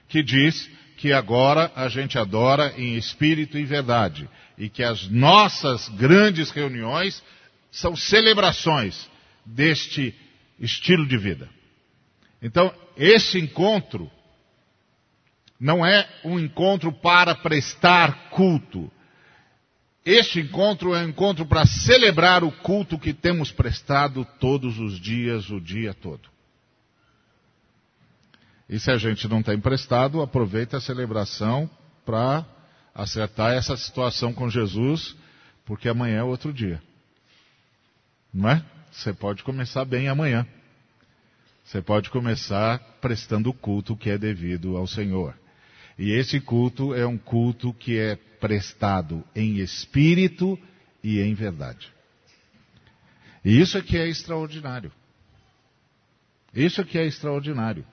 que 0.08 0.24
diz 0.24 0.70
que 0.98 1.12
agora 1.12 1.72
a 1.76 1.90
gente 1.90 2.18
adora 2.18 2.74
em 2.78 2.96
espírito 2.96 3.58
e 3.58 3.66
verdade. 3.66 4.28
E 4.58 4.70
que 4.70 4.82
as 4.82 5.08
nossas 5.10 5.90
grandes 5.90 6.50
reuniões 6.52 7.22
são 7.74 7.96
celebrações 7.96 9.10
deste 9.44 10.16
estilo 10.60 11.08
de 11.08 11.18
vida. 11.18 11.50
Então, 12.40 12.74
esse 12.96 13.40
encontro 13.40 14.10
não 15.60 15.84
é 15.84 16.08
um 16.24 16.40
encontro 16.40 16.94
para 16.94 17.34
prestar 17.34 18.30
culto. 18.30 18.92
Este 20.06 20.42
encontro 20.42 20.94
é 20.94 21.04
um 21.04 21.10
encontro 21.10 21.46
para 21.48 21.66
celebrar 21.66 22.44
o 22.44 22.52
culto 22.52 23.00
que 23.00 23.12
temos 23.12 23.52
prestado 23.52 24.24
todos 24.40 24.78
os 24.78 25.00
dias, 25.00 25.50
o 25.50 25.60
dia 25.60 25.96
todo. 25.96 26.30
E 28.70 28.80
se 28.80 28.92
a 28.92 28.98
gente 28.98 29.28
não 29.28 29.40
está 29.40 29.54
emprestado, 29.54 30.22
aproveita 30.22 30.78
a 30.78 30.82
celebração 30.82 31.70
para 32.06 32.46
acertar 32.94 33.54
essa 33.54 33.76
situação 33.76 34.32
com 34.32 34.50
Jesus, 34.50 35.16
porque 35.66 35.90
amanhã 35.90 36.20
é 36.20 36.24
outro 36.24 36.54
dia. 36.54 36.80
Não 38.34 38.50
é? 38.50 38.66
Você 38.92 39.14
pode 39.14 39.44
começar 39.44 39.86
bem 39.86 40.08
amanhã. 40.08 40.46
Você 41.64 41.82
pode 41.82 42.10
começar 42.10 42.80
prestando 43.00 43.50
o 43.50 43.54
culto 43.54 43.96
que 43.96 44.10
é 44.10 44.18
devido 44.18 44.76
ao 44.76 44.88
Senhor. 44.88 45.38
E 45.98 46.12
esse 46.12 46.40
culto 46.40 46.94
é 46.94 47.06
um 47.06 47.18
culto 47.18 47.74
que 47.74 47.98
é 47.98 48.16
prestado 48.40 49.24
em 49.36 49.58
espírito 49.58 50.60
e 51.04 51.22
em 51.22 51.34
verdade. 51.34 51.92
E 53.46 53.60
isso 53.60 53.82
que 53.84 53.98
é 53.98 54.08
extraordinário. 54.08 54.92
Isso 56.54 56.84
que 56.84 56.98
é 56.98 57.06
extraordinário 57.06 57.86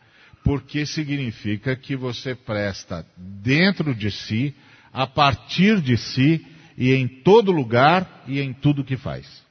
porque 0.43 0.87
significa 0.87 1.77
que 1.77 1.95
você 1.97 2.35
presta 2.35 3.07
dentro 3.17 3.95
de 3.95 4.11
si, 4.11 4.55
a 4.93 5.07
partir 5.07 5.81
de 5.81 5.97
si 5.97 6.45
e 6.77 6.93
em 6.93 7.07
todo 7.07 7.53
lugar 7.53 8.25
e 8.27 8.41
em 8.41 8.53
tudo 8.53 8.85
que 8.85 8.97
faz. 8.97 9.45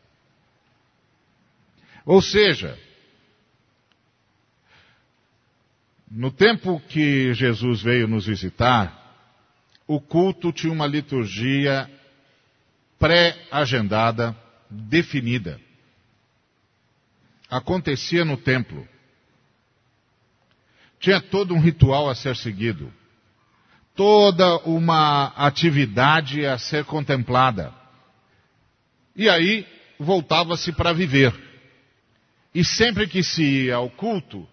Ou 2.06 2.22
seja, 2.22 2.77
no 6.10 6.32
tempo 6.32 6.79
que 6.89 7.34
Jesus 7.34 7.82
veio 7.82 8.08
nos 8.08 8.25
visitar, 8.25 8.96
o 9.88 10.00
culto 10.00 10.51
tinha 10.51 10.74
uma 10.74 10.88
liturgia 10.88 11.89
pré-agendada, 12.98 14.36
definida. 14.70 15.60
Acontecia 17.50 18.24
no 18.24 18.38
templo. 18.38 18.88
Tinha 21.00 21.22
todo 21.22 21.53
um 21.53 21.60
ritual 21.60 22.10
a 22.10 22.15
ser 22.15 22.36
seguido. 22.36 22.94
toda 24.00 24.60
uma 24.60 25.34
atividade 25.36 26.46
a 26.46 26.58
ser 26.58 26.86
contemplada. 26.86 27.74
E 29.13 29.27
aí 29.29 29.68
voltava-se 30.00 30.72
para 30.72 30.94
viver. 30.94 31.49
E 32.53 32.63
sempre 32.63 33.08
que 33.08 33.22
se 33.22 33.44
ia 33.44 33.75
ao 33.75 33.89
culto, 33.89 34.48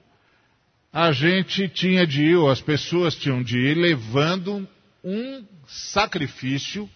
a 0.93 1.13
gente 1.13 1.69
tinha 1.69 2.07
de 2.07 2.23
ir, 2.23 2.37
ou 2.37 2.51
as 2.51 2.61
pessoas 2.61 3.15
tinham 3.15 3.43
de 3.43 3.59
ir, 3.59 3.77
levando 3.77 4.69
um 5.03 5.45
sacrifício, 5.67 6.89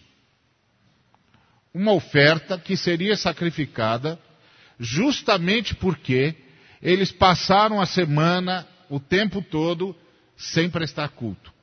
uma 1.73 1.93
oferta 1.93 2.57
que 2.57 2.75
seria 2.75 3.15
sacrificada, 3.15 4.19
justamente 4.79 5.75
porque 5.75 6.35
eles 6.81 7.11
passaram 7.11 7.79
a 7.79 7.85
semana, 7.85 8.67
o 8.89 8.99
tempo 8.99 9.41
todo, 9.41 9.95
sem 10.35 10.69
prestar 10.69 11.09
culto. 11.09 11.53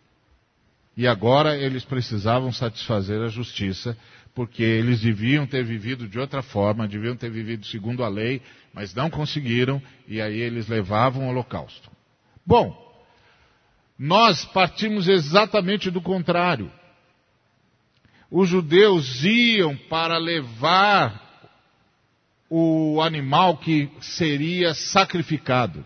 E 0.96 1.06
agora 1.06 1.56
eles 1.56 1.84
precisavam 1.84 2.52
satisfazer 2.52 3.20
a 3.22 3.28
justiça, 3.28 3.96
porque 4.38 4.62
eles 4.62 5.00
deviam 5.00 5.48
ter 5.48 5.64
vivido 5.64 6.06
de 6.06 6.16
outra 6.16 6.42
forma, 6.42 6.86
deviam 6.86 7.16
ter 7.16 7.28
vivido 7.28 7.66
segundo 7.66 8.04
a 8.04 8.08
lei, 8.08 8.40
mas 8.72 8.94
não 8.94 9.10
conseguiram, 9.10 9.82
e 10.06 10.20
aí 10.20 10.38
eles 10.38 10.68
levavam 10.68 11.26
o 11.26 11.30
holocausto. 11.30 11.90
Bom, 12.46 12.72
nós 13.98 14.44
partimos 14.44 15.08
exatamente 15.08 15.90
do 15.90 16.00
contrário. 16.00 16.70
Os 18.30 18.48
judeus 18.48 19.24
iam 19.24 19.76
para 19.76 20.18
levar 20.18 21.50
o 22.48 23.02
animal 23.02 23.56
que 23.56 23.90
seria 24.00 24.72
sacrificado. 24.72 25.84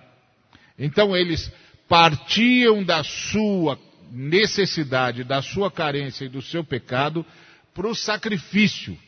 Então 0.79 1.17
eles 1.17 1.51
partiam 1.89 2.85
da 2.85 3.03
sua 3.03 3.79
necessidade, 4.11 5.25
da 5.25 5.41
sua 5.41 5.71
carência 5.71 6.27
e 6.27 6.29
do 6.29 6.43
seu 6.43 6.63
pecado 6.63 7.25
para 7.75 7.87
o 7.87 7.95
sacrifício. 7.95 8.99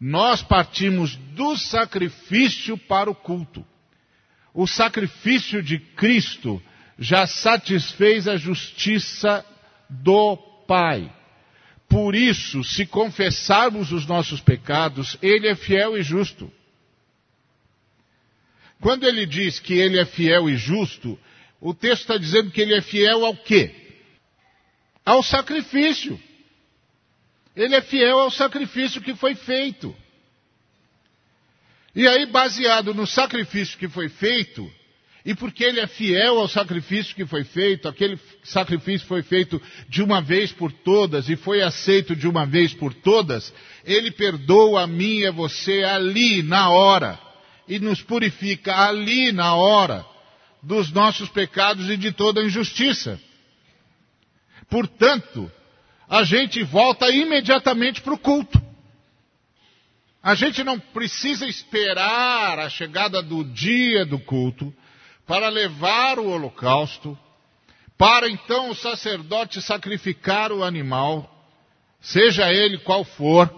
Nós 0.00 0.42
partimos 0.42 1.16
do 1.16 1.56
sacrifício 1.56 2.76
para 2.76 3.10
o 3.10 3.14
culto. 3.14 3.64
O 4.54 4.66
sacrifício 4.66 5.62
de 5.62 5.78
Cristo 5.78 6.62
já 6.98 7.26
satisfez 7.26 8.26
a 8.26 8.36
justiça 8.36 9.44
do 9.88 10.36
Pai. 10.66 11.12
Por 11.88 12.14
isso, 12.14 12.62
se 12.62 12.84
confessarmos 12.84 13.92
os 13.92 14.06
nossos 14.06 14.40
pecados, 14.40 15.16
Ele 15.22 15.48
é 15.48 15.54
fiel 15.54 15.96
e 15.96 16.02
justo. 16.02 16.50
Quando 18.80 19.06
ele 19.06 19.26
diz 19.26 19.58
que 19.58 19.74
Ele 19.74 19.98
é 19.98 20.04
fiel 20.04 20.48
e 20.48 20.56
justo, 20.56 21.18
o 21.60 21.74
texto 21.74 22.02
está 22.02 22.16
dizendo 22.16 22.50
que 22.50 22.60
Ele 22.60 22.74
é 22.74 22.80
fiel 22.80 23.24
ao 23.24 23.36
quê? 23.36 23.88
ao 25.08 25.22
sacrifício. 25.22 26.20
Ele 27.56 27.74
é 27.74 27.80
fiel 27.80 28.18
ao 28.20 28.30
sacrifício 28.30 29.00
que 29.00 29.14
foi 29.14 29.34
feito. 29.34 29.94
E 31.94 32.06
aí, 32.06 32.26
baseado 32.26 32.94
no 32.94 33.06
sacrifício 33.06 33.78
que 33.78 33.88
foi 33.88 34.08
feito, 34.08 34.70
e 35.24 35.34
porque 35.34 35.64
ele 35.64 35.80
é 35.80 35.86
fiel 35.86 36.38
ao 36.38 36.48
sacrifício 36.48 37.14
que 37.14 37.26
foi 37.26 37.44
feito, 37.44 37.88
aquele 37.88 38.18
sacrifício 38.44 39.06
foi 39.06 39.22
feito 39.22 39.60
de 39.88 40.02
uma 40.02 40.22
vez 40.22 40.52
por 40.52 40.72
todas 40.72 41.28
e 41.28 41.36
foi 41.36 41.60
aceito 41.60 42.14
de 42.14 42.28
uma 42.28 42.46
vez 42.46 42.72
por 42.72 42.94
todas, 42.94 43.52
ele 43.84 44.10
perdoa 44.10 44.84
a 44.84 44.86
mim 44.86 45.18
e 45.18 45.26
a 45.26 45.32
você 45.32 45.82
ali, 45.82 46.42
na 46.42 46.70
hora, 46.70 47.18
e 47.66 47.78
nos 47.78 48.00
purifica 48.00 48.74
ali, 48.74 49.32
na 49.32 49.54
hora, 49.54 50.06
dos 50.62 50.90
nossos 50.92 51.28
pecados 51.28 51.90
e 51.90 51.96
de 51.96 52.12
toda 52.12 52.44
injustiça. 52.44 53.20
Portanto, 54.70 55.50
a 56.08 56.22
gente 56.24 56.62
volta 56.62 57.10
imediatamente 57.10 58.00
para 58.00 58.14
o 58.14 58.18
culto. 58.18 58.60
A 60.22 60.34
gente 60.34 60.64
não 60.64 60.78
precisa 60.78 61.46
esperar 61.46 62.58
a 62.58 62.68
chegada 62.68 63.22
do 63.22 63.44
dia 63.44 64.04
do 64.04 64.18
culto 64.18 64.74
para 65.26 65.48
levar 65.48 66.18
o 66.18 66.28
holocausto, 66.28 67.16
para 67.96 68.28
então 68.28 68.70
o 68.70 68.74
sacerdote 68.74 69.60
sacrificar 69.60 70.50
o 70.50 70.64
animal, 70.64 71.30
seja 72.00 72.52
ele 72.52 72.78
qual 72.78 73.04
for, 73.04 73.52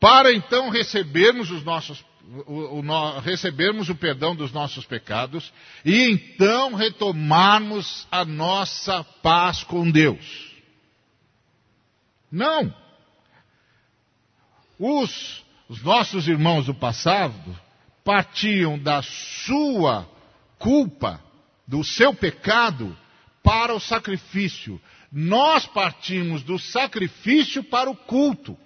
para 0.00 0.32
então 0.32 0.68
recebermos 0.68 1.50
os 1.50 1.62
nossos 1.64 2.04
o, 2.46 2.80
o, 2.80 3.20
recebermos 3.20 3.88
o 3.88 3.94
perdão 3.94 4.36
dos 4.36 4.52
nossos 4.52 4.84
pecados 4.84 5.50
e 5.82 6.10
então 6.10 6.74
retomarmos 6.74 8.06
a 8.10 8.22
nossa 8.22 9.02
paz 9.22 9.64
com 9.64 9.90
Deus. 9.90 10.47
Não. 12.30 12.74
Os, 14.78 15.44
os 15.68 15.82
nossos 15.82 16.28
irmãos 16.28 16.66
do 16.66 16.74
passado 16.74 17.58
partiam 18.04 18.78
da 18.78 19.02
sua 19.02 20.08
culpa, 20.58 21.22
do 21.66 21.82
seu 21.82 22.14
pecado, 22.14 22.96
para 23.42 23.74
o 23.74 23.80
sacrifício. 23.80 24.80
Nós 25.10 25.66
partimos 25.66 26.42
do 26.42 26.58
sacrifício 26.58 27.62
para 27.64 27.90
o 27.90 27.96
culto. 27.96 28.56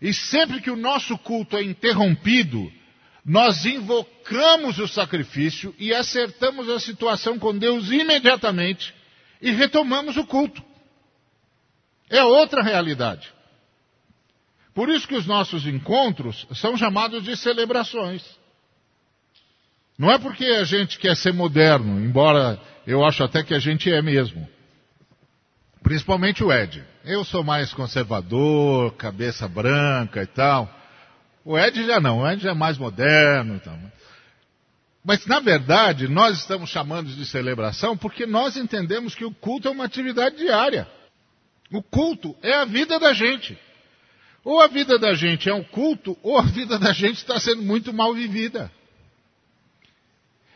E 0.00 0.12
sempre 0.14 0.60
que 0.60 0.70
o 0.70 0.76
nosso 0.76 1.16
culto 1.18 1.56
é 1.56 1.62
interrompido, 1.62 2.72
nós 3.24 3.66
invocamos 3.66 4.78
o 4.78 4.88
sacrifício 4.88 5.74
e 5.78 5.92
acertamos 5.94 6.68
a 6.70 6.80
situação 6.80 7.38
com 7.38 7.56
Deus 7.56 7.90
imediatamente 7.90 8.94
e 9.42 9.50
retomamos 9.52 10.16
o 10.16 10.24
culto. 10.24 10.69
É 12.10 12.24
outra 12.24 12.60
realidade. 12.60 13.32
Por 14.74 14.88
isso 14.88 15.06
que 15.06 15.14
os 15.14 15.26
nossos 15.26 15.64
encontros 15.66 16.46
são 16.54 16.76
chamados 16.76 17.22
de 17.22 17.36
celebrações. 17.36 18.24
Não 19.96 20.10
é 20.10 20.18
porque 20.18 20.44
a 20.44 20.64
gente 20.64 20.98
quer 20.98 21.16
ser 21.16 21.32
moderno, 21.32 22.00
embora 22.00 22.60
eu 22.86 23.04
acho 23.04 23.22
até 23.22 23.42
que 23.42 23.54
a 23.54 23.58
gente 23.58 23.92
é 23.92 24.02
mesmo. 24.02 24.48
Principalmente 25.82 26.42
o 26.42 26.52
Ed. 26.52 26.84
Eu 27.04 27.24
sou 27.24 27.44
mais 27.44 27.72
conservador, 27.72 28.92
cabeça 28.94 29.46
branca 29.48 30.22
e 30.22 30.26
tal. 30.26 30.68
O 31.44 31.58
Ed 31.58 31.86
já 31.86 32.00
não, 32.00 32.20
o 32.20 32.28
Ed 32.28 32.42
já 32.42 32.50
é 32.50 32.54
mais 32.54 32.76
moderno 32.76 33.56
e 33.56 33.60
tal. 33.60 33.78
Mas, 35.04 35.26
na 35.26 35.40
verdade, 35.40 36.08
nós 36.08 36.38
estamos 36.38 36.68
chamando 36.70 37.10
de 37.10 37.24
celebração 37.24 37.96
porque 37.96 38.26
nós 38.26 38.56
entendemos 38.56 39.14
que 39.14 39.24
o 39.24 39.32
culto 39.32 39.68
é 39.68 39.70
uma 39.70 39.84
atividade 39.84 40.36
diária. 40.36 40.86
O 41.72 41.82
culto 41.82 42.36
é 42.42 42.54
a 42.54 42.64
vida 42.64 42.98
da 42.98 43.12
gente. 43.12 43.58
Ou 44.44 44.60
a 44.60 44.68
vida 44.68 44.98
da 44.98 45.14
gente 45.14 45.48
é 45.48 45.54
um 45.54 45.62
culto, 45.62 46.16
ou 46.22 46.38
a 46.38 46.42
vida 46.42 46.78
da 46.78 46.92
gente 46.92 47.18
está 47.18 47.38
sendo 47.38 47.62
muito 47.62 47.92
mal 47.92 48.14
vivida. 48.14 48.72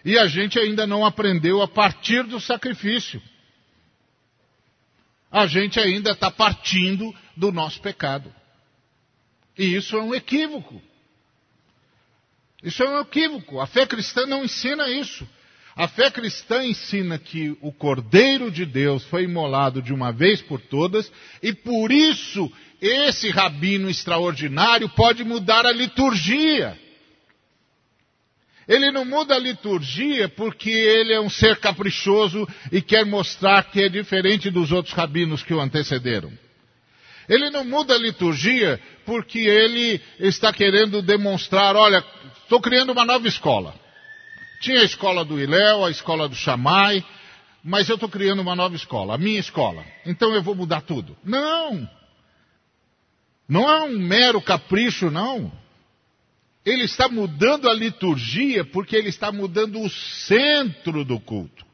E 0.04 0.18
a 0.18 0.26
gente 0.26 0.58
ainda 0.58 0.86
não 0.86 1.04
aprendeu 1.04 1.62
a 1.62 1.68
partir 1.68 2.24
do 2.24 2.40
sacrifício 2.40 3.22
a 5.34 5.48
gente 5.48 5.80
ainda 5.80 6.12
está 6.12 6.30
partindo 6.30 7.12
do 7.36 7.50
nosso 7.50 7.80
pecado. 7.80 8.32
E 9.58 9.74
isso 9.74 9.96
é 9.96 10.00
um 10.00 10.14
equívoco. 10.14 10.80
Isso 12.62 12.84
é 12.84 12.88
um 12.88 13.00
equívoco. 13.00 13.58
A 13.58 13.66
fé 13.66 13.84
cristã 13.84 14.26
não 14.26 14.44
ensina 14.44 14.88
isso. 14.88 15.28
A 15.76 15.88
fé 15.88 16.08
cristã 16.08 16.64
ensina 16.64 17.18
que 17.18 17.56
o 17.60 17.72
Cordeiro 17.72 18.48
de 18.48 18.64
Deus 18.64 19.04
foi 19.06 19.24
imolado 19.24 19.82
de 19.82 19.92
uma 19.92 20.12
vez 20.12 20.40
por 20.40 20.60
todas 20.60 21.10
e 21.42 21.52
por 21.52 21.90
isso 21.90 22.50
esse 22.80 23.28
rabino 23.30 23.90
extraordinário 23.90 24.88
pode 24.90 25.24
mudar 25.24 25.66
a 25.66 25.72
liturgia. 25.72 26.78
Ele 28.68 28.92
não 28.92 29.04
muda 29.04 29.34
a 29.34 29.38
liturgia 29.38 30.28
porque 30.28 30.70
ele 30.70 31.12
é 31.12 31.20
um 31.20 31.28
ser 31.28 31.56
caprichoso 31.56 32.48
e 32.70 32.80
quer 32.80 33.04
mostrar 33.04 33.64
que 33.64 33.82
é 33.82 33.88
diferente 33.88 34.50
dos 34.50 34.70
outros 34.70 34.94
rabinos 34.94 35.42
que 35.42 35.52
o 35.52 35.60
antecederam. 35.60 36.32
Ele 37.28 37.50
não 37.50 37.64
muda 37.64 37.94
a 37.94 37.98
liturgia 37.98 38.80
porque 39.04 39.40
ele 39.40 40.00
está 40.20 40.52
querendo 40.52 41.02
demonstrar, 41.02 41.74
olha, 41.74 42.04
estou 42.42 42.60
criando 42.60 42.92
uma 42.92 43.04
nova 43.04 43.26
escola. 43.26 43.83
Tinha 44.60 44.80
a 44.80 44.84
escola 44.84 45.24
do 45.24 45.40
Iléu, 45.40 45.84
a 45.84 45.90
escola 45.90 46.28
do 46.28 46.34
Chamai, 46.34 47.04
mas 47.62 47.88
eu 47.88 47.94
estou 47.94 48.08
criando 48.08 48.42
uma 48.42 48.54
nova 48.54 48.76
escola, 48.76 49.14
a 49.14 49.18
minha 49.18 49.40
escola. 49.40 49.84
Então 50.04 50.34
eu 50.34 50.42
vou 50.42 50.54
mudar 50.54 50.82
tudo. 50.82 51.16
Não! 51.24 51.88
Não 53.48 53.68
é 53.68 53.82
um 53.82 53.98
mero 53.98 54.40
capricho, 54.40 55.10
não. 55.10 55.52
Ele 56.64 56.84
está 56.84 57.08
mudando 57.08 57.68
a 57.68 57.74
liturgia 57.74 58.64
porque 58.64 58.96
ele 58.96 59.10
está 59.10 59.30
mudando 59.30 59.80
o 59.80 59.90
centro 59.90 61.04
do 61.04 61.20
culto. 61.20 61.64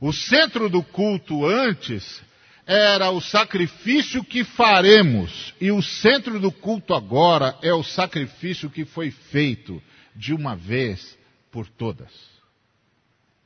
O 0.00 0.12
centro 0.12 0.68
do 0.68 0.82
culto 0.82 1.44
antes 1.44 2.22
era 2.64 3.10
o 3.10 3.20
sacrifício 3.20 4.22
que 4.22 4.44
faremos, 4.44 5.54
e 5.60 5.72
o 5.72 5.82
centro 5.82 6.38
do 6.38 6.52
culto 6.52 6.92
agora 6.92 7.56
é 7.62 7.72
o 7.72 7.82
sacrifício 7.82 8.68
que 8.68 8.84
foi 8.84 9.10
feito 9.10 9.82
de 10.14 10.34
uma 10.34 10.54
vez 10.54 11.17
por 11.50 11.68
todas. 11.68 12.12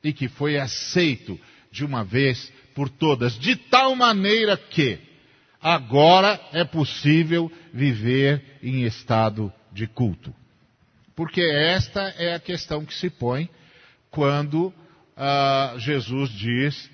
E 0.03 0.11
que 0.11 0.27
foi 0.27 0.57
aceito 0.57 1.39
de 1.71 1.85
uma 1.85 2.03
vez 2.03 2.51
por 2.75 2.89
todas, 2.89 3.37
de 3.37 3.55
tal 3.55 3.95
maneira 3.95 4.57
que 4.57 4.99
agora 5.61 6.39
é 6.51 6.63
possível 6.63 7.51
viver 7.73 8.59
em 8.61 8.83
estado 8.83 9.51
de 9.71 9.87
culto. 9.87 10.33
Porque 11.15 11.41
esta 11.41 12.01
é 12.17 12.33
a 12.33 12.39
questão 12.39 12.85
que 12.85 12.93
se 12.93 13.09
põe 13.09 13.49
quando 14.09 14.73
ah, 15.15 15.75
Jesus 15.77 16.29
diz: 16.31 16.89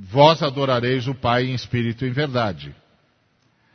Vós 0.00 0.42
adorareis 0.42 1.06
o 1.06 1.14
Pai 1.14 1.46
em 1.46 1.54
espírito 1.54 2.04
e 2.04 2.08
em 2.08 2.12
verdade. 2.12 2.74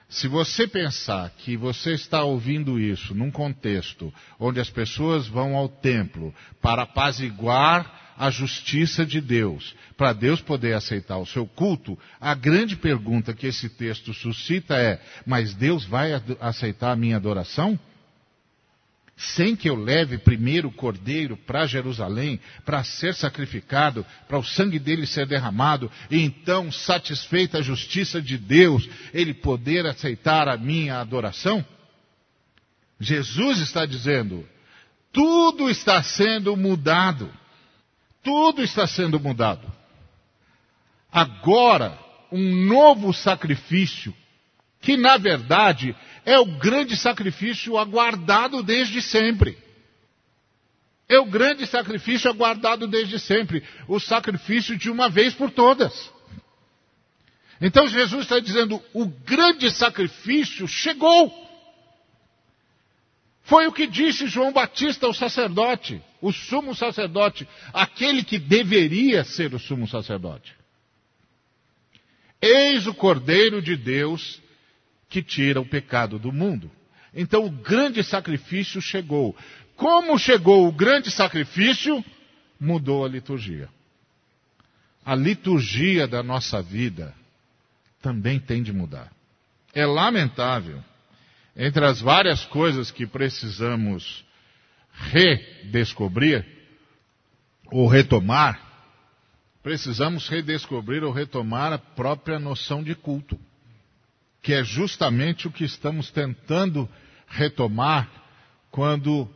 Se 0.10 0.28
você 0.28 0.66
pensar 0.66 1.30
que 1.38 1.58
você 1.58 1.94
está 1.94 2.24
ouvindo 2.24 2.80
isso 2.80 3.14
num 3.14 3.30
contexto 3.30 4.14
onde 4.40 4.60
as 4.60 4.70
pessoas 4.70 5.28
vão 5.28 5.56
ao 5.56 5.68
templo 5.68 6.34
para 6.62 6.84
apaziguar 6.84 8.14
a 8.18 8.32
justiça 8.32 9.06
de 9.06 9.20
Deus, 9.20 9.76
para 9.98 10.14
Deus 10.14 10.42
poder 10.42 10.74
aceitar 10.74 11.18
o 11.18 11.26
seu 11.26 11.46
culto, 11.46 12.00
a 12.20 12.34
grande 12.34 12.76
pergunta 12.76 13.34
que 13.34 13.48
esse 13.48 13.70
texto 13.70 14.14
suscita 14.14 14.76
é: 14.76 15.00
mas 15.26 15.54
Deus 15.54 15.86
vai 15.86 16.12
aceitar 16.40 16.94
a 16.94 16.96
minha 16.96 17.18
adoração? 17.18 17.78
Sem 19.18 19.56
que 19.56 19.68
eu 19.68 19.76
leve 19.76 20.20
primeiro 20.20 20.68
o 20.68 20.72
cordeiro 20.72 21.36
para 21.36 21.66
Jerusalém, 21.66 22.40
para 22.64 22.84
ser 22.84 23.16
sacrificado, 23.16 24.06
para 24.28 24.38
o 24.38 24.44
sangue 24.44 24.78
dele 24.78 25.08
ser 25.08 25.26
derramado, 25.26 25.92
e 26.10 26.22
então, 26.22 26.72
satisfeita 26.72 27.58
a 27.58 27.62
justiça 27.64 28.22
de 28.22 28.38
Deus, 28.38 28.88
ele 29.12 29.34
poder 29.34 29.88
aceitar 29.88 30.48
a 30.48 30.56
minha 30.56 31.00
adoração? 31.00 31.66
Jesus 33.00 33.60
está 33.60 33.86
dizendo, 33.86 34.48
tudo 35.12 35.68
está 35.70 36.04
sendo 36.04 36.56
mudado. 36.56 37.32
Tudo 38.22 38.62
está 38.62 38.86
sendo 38.86 39.20
mudado. 39.20 39.72
Agora, 41.12 41.98
um 42.32 42.66
novo 42.66 43.14
sacrifício, 43.14 44.14
que 44.82 44.96
na 44.96 45.18
verdade 45.18 45.96
é 46.26 46.38
o 46.40 46.46
grande 46.46 46.96
sacrifício 46.96 47.78
aguardado 47.78 48.62
desde 48.62 49.02
sempre. 49.02 49.58
É 51.10 51.18
o 51.20 51.26
grande 51.26 51.66
sacrifício 51.66 52.30
aguardado 52.30 52.86
desde 52.86 53.18
sempre. 53.18 53.64
O 53.88 54.00
sacrifício 54.00 54.78
de 54.78 54.90
uma 54.90 55.10
vez 55.10 55.34
por 55.34 55.50
todas. 55.50 56.12
Então 57.62 57.88
Jesus 57.88 58.24
está 58.24 58.40
dizendo: 58.40 58.82
o 58.94 59.06
grande 59.06 59.72
sacrifício 59.72 60.68
chegou. 60.68 61.48
Foi 63.44 63.66
o 63.66 63.72
que 63.72 63.88
disse 63.88 64.28
João 64.28 64.52
Batista 64.52 65.06
ao 65.06 65.14
sacerdote, 65.14 66.02
o 66.22 66.34
sumo 66.34 66.76
sacerdote, 66.76 67.48
aquele 67.72 68.22
que 68.22 68.38
deveria 68.38 69.24
ser 69.24 69.54
o 69.54 69.60
sumo 69.60 69.88
sacerdote. 69.88 70.54
Eis 72.42 72.86
o 72.86 72.94
Cordeiro 72.94 73.62
de 73.62 73.78
Deus 73.78 74.42
que 75.10 75.22
tira 75.22 75.62
o 75.62 75.66
pecado 75.66 76.20
do 76.20 76.32
mundo. 76.32 76.70
Então 77.14 77.46
o 77.46 77.50
grande 77.50 78.04
sacrifício 78.04 78.82
chegou. 78.82 79.36
Como 79.76 80.18
chegou 80.18 80.68
o 80.68 80.72
grande 80.72 81.10
sacrifício, 81.12 82.04
mudou 82.60 83.06
a 83.06 83.10
liturgia. 83.10 83.70
A 85.06 85.16
liturgia 85.16 86.08
da 86.08 86.22
nossa 86.22 86.62
vida 86.62 87.14
também 88.02 88.40
tem 88.40 88.62
de 88.62 88.74
mudar. 88.74 89.12
É 89.74 89.86
lamentável, 89.86 90.84
entre 91.56 91.86
as 91.86 92.02
várias 92.02 92.44
coisas 92.46 92.92
que 92.92 93.06
precisamos 93.06 94.26
redescobrir 94.92 96.46
ou 97.72 97.88
retomar, 97.88 98.60
precisamos 99.62 100.28
redescobrir 100.28 101.04
ou 101.04 101.12
retomar 101.12 101.74
a 101.74 101.78
própria 101.78 102.40
noção 102.40 102.84
de 102.84 102.96
culto 102.96 103.40
que 104.42 104.54
é 104.54 104.64
justamente 104.64 105.48
o 105.48 105.52
que 105.52 105.64
estamos 105.64 106.12
tentando 106.12 106.90
retomar 107.28 108.10
quando 108.72 109.30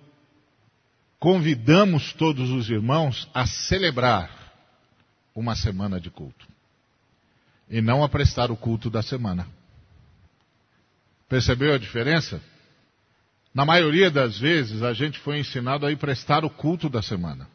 convidamos 1.19 2.13
todos 2.13 2.49
os 2.49 2.69
irmãos 2.69 3.29
a 3.33 3.45
celebrar 3.45 4.29
uma 5.35 5.55
semana 5.55 5.99
de 5.99 6.09
culto 6.09 6.47
e 7.69 7.81
não 7.81 8.03
a 8.03 8.09
prestar 8.09 8.51
o 8.51 8.57
culto 8.57 8.89
da 8.89 9.01
semana. 9.01 9.47
Percebeu 11.29 11.73
a 11.73 11.77
diferença? 11.77 12.41
Na 13.53 13.65
maioria 13.65 14.11
das 14.11 14.37
vezes 14.37 14.81
a 14.83 14.93
gente 14.93 15.19
foi 15.19 15.39
ensinado 15.39 15.85
a 15.85 15.91
ir 15.91 15.97
prestar 15.97 16.43
o 16.43 16.49
culto 16.49 16.89
da 16.89 17.01
semana. 17.01 17.47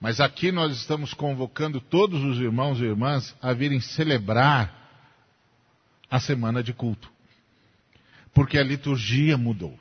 Mas 0.00 0.20
aqui 0.20 0.50
nós 0.50 0.76
estamos 0.76 1.14
convocando 1.14 1.80
todos 1.80 2.22
os 2.24 2.38
irmãos 2.38 2.80
e 2.80 2.84
irmãs 2.84 3.34
a 3.40 3.52
virem 3.52 3.80
celebrar 3.80 4.81
a 6.12 6.20
semana 6.20 6.62
de 6.62 6.74
culto. 6.74 7.10
Porque 8.34 8.58
a 8.58 8.62
liturgia 8.62 9.38
mudou. 9.38 9.80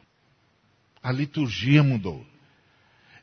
A 1.04 1.12
liturgia 1.12 1.84
mudou. 1.84 2.26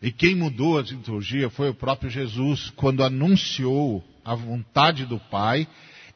E 0.03 0.13
quem 0.13 0.35
mudou 0.35 0.79
a 0.79 0.83
liturgia 0.83 1.49
foi 1.49 1.71
o 1.71 1.75
próprio 1.75 2.11
Jesus, 2.11 2.69
quando 2.77 3.03
anunciou 3.03 4.05
a 4.23 4.35
vontade 4.35 5.07
do 5.07 5.19
Pai, 5.19 5.67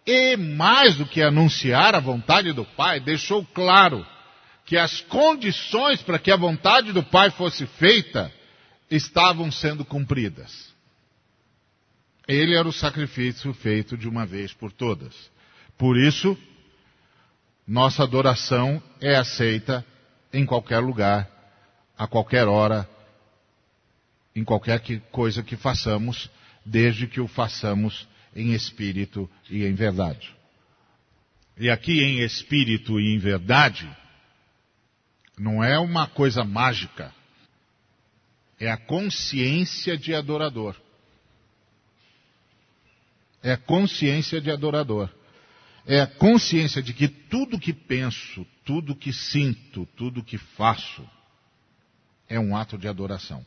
e 0.04 0.36
mais 0.36 0.96
do 0.96 1.06
que 1.06 1.22
anunciar 1.22 1.94
a 1.94 2.00
vontade 2.00 2.52
do 2.52 2.64
Pai, 2.66 3.00
deixou 3.00 3.42
claro 3.54 4.06
que 4.66 4.76
as 4.76 5.00
condições 5.00 6.02
para 6.02 6.18
que 6.18 6.30
a 6.30 6.36
vontade 6.36 6.92
do 6.92 7.02
Pai 7.02 7.30
fosse 7.30 7.66
feita 7.66 8.30
estavam 8.90 9.50
sendo 9.50 9.82
cumpridas. 9.82 10.70
Ele 12.28 12.54
era 12.54 12.68
o 12.68 12.72
sacrifício 12.72 13.54
feito 13.54 13.96
de 13.96 14.06
uma 14.06 14.26
vez 14.26 14.52
por 14.52 14.70
todas. 14.70 15.14
Por 15.78 15.96
isso, 15.96 16.36
nossa 17.66 18.02
adoração 18.02 18.82
é 19.00 19.14
aceita 19.14 19.84
em 20.32 20.44
qualquer 20.44 20.78
lugar, 20.78 21.28
a 21.96 22.06
qualquer 22.06 22.48
hora, 22.48 22.88
em 24.34 24.44
qualquer 24.44 24.80
que, 24.80 24.98
coisa 25.10 25.42
que 25.42 25.56
façamos, 25.56 26.30
desde 26.64 27.06
que 27.06 27.20
o 27.20 27.28
façamos 27.28 28.08
em 28.34 28.52
espírito 28.52 29.30
e 29.48 29.64
em 29.64 29.74
verdade. 29.74 30.34
E 31.56 31.70
aqui 31.70 32.02
em 32.02 32.20
espírito 32.20 32.98
e 32.98 33.14
em 33.14 33.18
verdade, 33.18 33.88
não 35.38 35.62
é 35.62 35.78
uma 35.78 36.06
coisa 36.06 36.44
mágica, 36.44 37.12
é 38.58 38.70
a 38.70 38.76
consciência 38.76 39.96
de 39.96 40.14
adorador. 40.14 40.76
É 43.42 43.52
a 43.52 43.56
consciência 43.56 44.40
de 44.40 44.50
adorador 44.50 45.10
é 45.86 46.00
a 46.00 46.06
consciência 46.06 46.82
de 46.82 46.92
que 46.92 47.08
tudo 47.08 47.58
que 47.58 47.72
penso, 47.72 48.46
tudo 48.64 48.94
que 48.94 49.12
sinto, 49.12 49.86
tudo 49.96 50.22
que 50.22 50.38
faço 50.38 51.08
é 52.28 52.38
um 52.38 52.56
ato 52.56 52.78
de 52.78 52.86
adoração. 52.86 53.44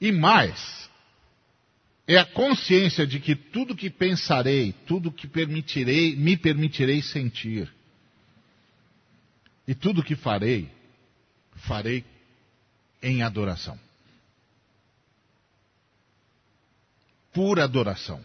E 0.00 0.12
mais, 0.12 0.90
é 2.06 2.18
a 2.18 2.24
consciência 2.24 3.06
de 3.06 3.18
que 3.18 3.34
tudo 3.34 3.74
que 3.74 3.88
pensarei, 3.88 4.72
tudo 4.86 5.10
que 5.10 5.26
permitirei, 5.26 6.14
me 6.14 6.36
permitirei 6.36 7.00
sentir, 7.00 7.72
e 9.66 9.74
tudo 9.74 10.02
que 10.02 10.14
farei, 10.14 10.70
farei 11.56 12.04
em 13.02 13.22
adoração. 13.22 13.80
Pura 17.32 17.64
adoração 17.64 18.22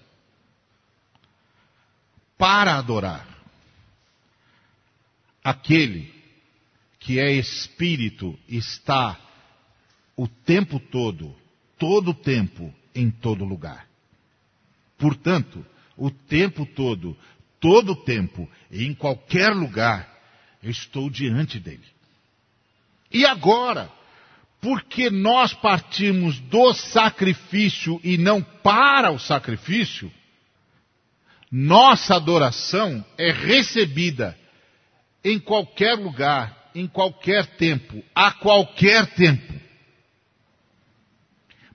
para 2.40 2.78
adorar. 2.78 3.28
Aquele 5.44 6.12
que 6.98 7.20
é 7.20 7.34
espírito 7.34 8.40
está 8.48 9.20
o 10.16 10.26
tempo 10.26 10.80
todo, 10.80 11.36
todo 11.78 12.12
o 12.12 12.14
tempo, 12.14 12.74
em 12.96 13.12
todo 13.12 13.44
lugar. 13.44 13.88
Portanto, 14.98 15.66
o 15.98 16.10
tempo 16.10 16.66
todo, 16.66 17.16
todo 17.60 17.92
o 17.92 17.96
tempo, 17.96 18.50
em 18.72 18.94
qualquer 18.94 19.50
lugar, 19.54 20.10
eu 20.64 20.72
estou 20.72 21.10
diante 21.10 21.60
dele. 21.60 21.86
E 23.12 23.26
agora, 23.26 23.92
porque 24.62 25.10
nós 25.10 25.54
partimos 25.54 26.40
do 26.40 26.74
sacrifício 26.74 28.00
e 28.02 28.18
não 28.18 28.42
para 28.42 29.12
o 29.12 29.20
sacrifício, 29.20 30.12
nossa 31.52 32.16
adoração 32.16 33.04
é 33.18 33.32
recebida 33.32 34.38
em 35.24 35.40
qualquer 35.40 35.96
lugar, 35.96 36.70
em 36.76 36.88
qualquer 36.88 37.46
tempo, 37.58 38.04
a 38.14 38.32
qualquer 38.32 39.08
tempo. 39.16 39.60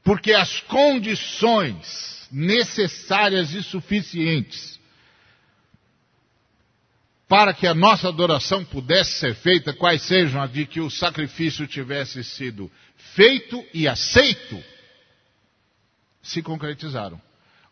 Porque 0.02 0.32
as 0.32 0.60
condições 0.60 2.28
necessárias 2.30 3.52
e 3.52 3.62
suficientes 3.62 4.78
para 7.28 7.54
que 7.54 7.66
a 7.66 7.74
nossa 7.74 8.08
adoração 8.08 8.64
pudesse 8.64 9.18
ser 9.18 9.34
feita, 9.34 9.72
quais 9.72 10.02
sejam 10.02 10.40
a 10.40 10.46
de 10.46 10.66
que 10.66 10.80
o 10.80 10.90
sacrifício 10.90 11.66
tivesse 11.66 12.22
sido 12.22 12.70
feito 13.14 13.64
e 13.72 13.88
aceito, 13.88 14.62
se 16.22 16.42
concretizaram. 16.42 17.20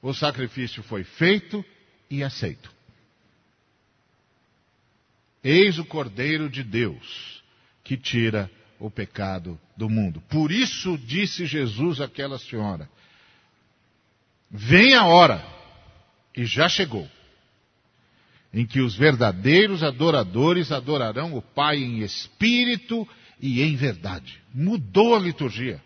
O 0.00 0.12
sacrifício 0.12 0.82
foi 0.82 1.04
feito 1.04 1.64
e 2.12 2.22
aceito. 2.22 2.70
Eis 5.42 5.78
o 5.78 5.84
Cordeiro 5.84 6.50
de 6.50 6.62
Deus 6.62 7.42
que 7.82 7.96
tira 7.96 8.50
o 8.78 8.90
pecado 8.90 9.58
do 9.74 9.88
mundo. 9.88 10.20
Por 10.28 10.52
isso 10.52 10.98
disse 10.98 11.46
Jesus 11.46 12.02
àquela 12.02 12.38
senhora: 12.38 12.86
Vem 14.50 14.94
a 14.94 15.06
hora, 15.06 15.42
e 16.36 16.44
já 16.44 16.68
chegou, 16.68 17.08
em 18.52 18.66
que 18.66 18.80
os 18.80 18.94
verdadeiros 18.94 19.82
adoradores 19.82 20.70
adorarão 20.70 21.34
o 21.34 21.40
Pai 21.40 21.78
em 21.78 22.00
espírito 22.00 23.08
e 23.40 23.62
em 23.62 23.74
verdade. 23.74 24.38
Mudou 24.52 25.16
a 25.16 25.18
liturgia. 25.18 25.82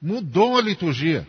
Mudou 0.00 0.58
a 0.58 0.60
liturgia. 0.60 1.26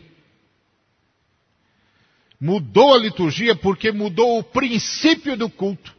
Mudou 2.40 2.94
a 2.94 3.00
liturgia 3.00 3.56
porque 3.56 3.92
mudou 3.92 4.40
o 4.40 4.44
princípio 4.44 5.36
do 5.36 5.50
culto. 5.50 5.96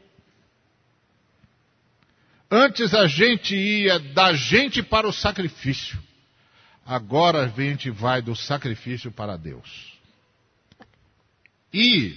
Antes 2.50 2.94
a 2.94 3.06
gente 3.06 3.54
ia 3.54 3.98
da 3.98 4.32
gente 4.32 4.82
para 4.82 5.06
o 5.06 5.12
sacrifício. 5.12 5.98
Agora 6.86 7.44
a 7.44 7.48
gente 7.48 7.90
vai 7.90 8.22
do 8.22 8.34
sacrifício 8.34 9.12
para 9.12 9.36
Deus. 9.36 9.92
E, 11.74 12.16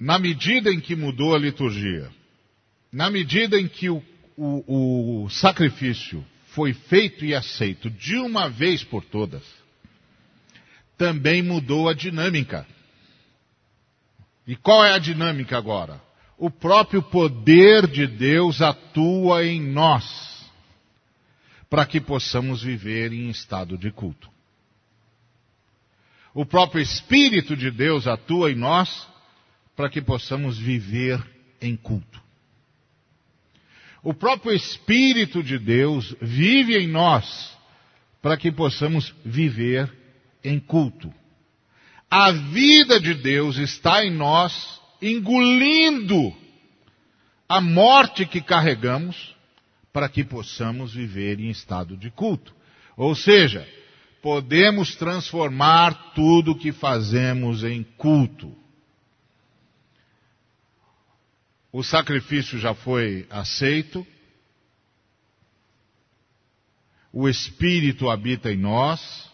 na 0.00 0.18
medida 0.18 0.70
em 0.70 0.80
que 0.80 0.96
mudou 0.96 1.34
a 1.34 1.38
liturgia, 1.38 2.10
na 2.90 3.08
medida 3.08 3.60
em 3.60 3.68
que 3.68 3.88
o, 3.88 4.02
o, 4.36 5.24
o 5.24 5.30
sacrifício 5.30 6.24
foi 6.48 6.72
feito 6.72 7.24
e 7.24 7.34
aceito 7.34 7.88
de 7.88 8.16
uma 8.16 8.48
vez 8.48 8.82
por 8.82 9.04
todas, 9.04 9.44
também 10.96 11.42
mudou 11.42 11.88
a 11.88 11.94
dinâmica. 11.94 12.66
E 14.46 14.56
qual 14.56 14.84
é 14.84 14.92
a 14.92 14.98
dinâmica 14.98 15.56
agora? 15.58 16.00
o 16.38 16.50
próprio 16.50 17.02
poder 17.02 17.86
de 17.86 18.06
Deus 18.06 18.60
atua 18.60 19.44
em 19.44 19.60
nós, 19.60 20.44
para 21.70 21.86
que 21.86 22.00
possamos 22.00 22.62
viver 22.62 23.12
em 23.12 23.30
estado 23.30 23.78
de 23.78 23.90
culto. 23.90 24.28
O 26.34 26.44
próprio 26.44 26.82
Espírito 26.82 27.56
de 27.56 27.70
Deus 27.70 28.06
atua 28.06 28.52
em 28.52 28.54
nós, 28.54 29.08
para 29.74 29.88
que 29.88 30.02
possamos 30.02 30.58
viver 30.58 31.22
em 31.60 31.74
culto. 31.74 32.22
O 34.02 34.12
próprio 34.12 34.52
Espírito 34.52 35.42
de 35.42 35.58
Deus 35.58 36.14
vive 36.20 36.76
em 36.76 36.86
nós, 36.86 37.56
para 38.20 38.36
que 38.36 38.52
possamos 38.52 39.14
viver 39.24 39.90
em 40.46 40.60
culto. 40.60 41.12
A 42.10 42.30
vida 42.30 43.00
de 43.00 43.14
Deus 43.14 43.56
está 43.56 44.04
em 44.04 44.10
nós 44.10 44.80
engolindo 45.02 46.34
a 47.48 47.60
morte 47.60 48.24
que 48.24 48.40
carregamos 48.40 49.34
para 49.92 50.08
que 50.08 50.24
possamos 50.24 50.94
viver 50.94 51.40
em 51.40 51.50
estado 51.50 51.96
de 51.96 52.10
culto. 52.10 52.54
Ou 52.96 53.14
seja, 53.14 53.66
podemos 54.22 54.94
transformar 54.94 56.12
tudo 56.14 56.56
que 56.56 56.72
fazemos 56.72 57.64
em 57.64 57.82
culto. 57.96 58.54
O 61.72 61.82
sacrifício 61.82 62.58
já 62.58 62.74
foi 62.74 63.26
aceito. 63.30 64.06
O 67.12 67.28
Espírito 67.28 68.08
habita 68.08 68.52
em 68.52 68.56
nós. 68.56 69.25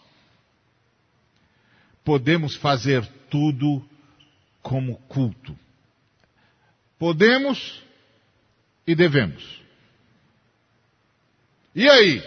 Podemos 2.03 2.55
fazer 2.55 3.05
tudo 3.29 3.87
como 4.61 4.97
culto. 5.07 5.57
Podemos 6.99 7.81
e 8.85 8.95
devemos. 8.95 9.61
E 11.75 11.89
aí? 11.89 12.21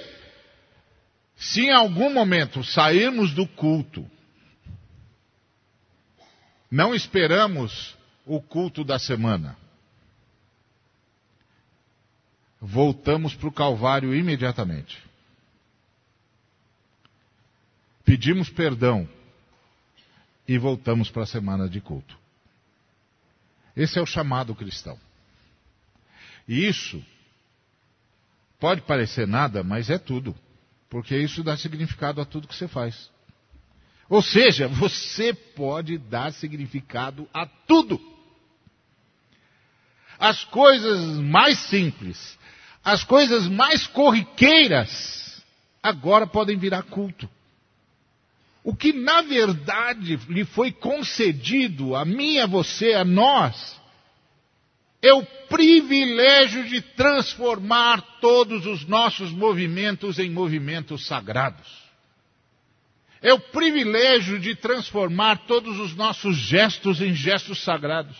Se 1.37 1.63
em 1.63 1.73
algum 1.73 2.13
momento 2.13 2.65
sairmos 2.65 3.35
do 3.35 3.47
culto, 3.47 4.11
não 6.71 6.95
esperamos 6.95 7.97
o 8.25 8.41
culto 8.41 8.83
da 8.83 8.99
semana. 8.99 9.57
Voltamos 12.61 13.35
para 13.35 13.49
o 13.49 13.53
Calvário 13.53 14.15
imediatamente. 14.15 15.03
Pedimos 18.05 18.49
perdão 18.49 19.09
e 20.47 20.59
voltamos 20.59 21.11
para 21.11 21.23
a 21.23 21.27
semana 21.27 21.69
de 21.69 21.81
culto. 21.81 22.17
Esse 23.77 23.99
é 23.99 24.03
o 24.03 24.07
chamado 24.07 24.55
cristão. 24.55 24.99
E 26.49 26.67
isso 26.67 27.05
pode 28.59 28.83
parecer 28.83 29.27
nada, 29.27 29.63
mas 29.63 29.91
é 29.91 29.99
tudo. 29.99 30.35
Porque 30.89 31.17
isso 31.17 31.43
dá 31.43 31.57
significado 31.57 32.21
a 32.21 32.25
tudo 32.25 32.49
que 32.49 32.55
você 32.55 32.69
faz. 32.69 33.11
Ou 34.09 34.23
seja, 34.23 34.69
você 34.69 35.35
pode 35.35 35.99
dar 35.99 36.33
significado 36.33 37.29
a 37.35 37.47
tudo. 37.47 38.01
As 40.19 40.45
coisas 40.45 41.19
mais 41.19 41.59
simples, 41.59 42.39
as 42.83 43.05
coisas 43.05 43.49
mais 43.49 43.87
corriqueiras, 43.87 45.45
agora 45.83 46.27
podem 46.27 46.57
virar 46.57 46.85
culto. 46.85 47.29
O 48.67 48.75
que 48.75 48.93
na 48.93 49.23
verdade 49.23 50.19
lhe 50.29 50.45
foi 50.45 50.73
concedido 50.73 51.95
a 51.95 52.05
mim, 52.05 52.41
a 52.41 52.47
você, 52.47 52.95
a 52.95 53.05
nós, 53.05 53.81
é 55.01 55.15
o 55.15 55.25
privilégio 55.49 56.65
de 56.65 56.81
transformar 56.81 58.19
todos 58.21 58.67
os 58.67 58.85
nossos 58.85 59.31
movimentos 59.31 60.19
em 60.19 60.29
movimentos 60.29 61.07
sagrados. 61.07 61.65
É 63.23 63.33
o 63.33 63.39
privilégio 63.39 64.37
de 64.37 64.57
transformar 64.57 65.47
todos 65.47 65.79
os 65.79 65.95
nossos 65.95 66.37
gestos 66.37 67.01
em 67.01 67.15
gestos 67.15 67.63
sagrados. 67.63 68.17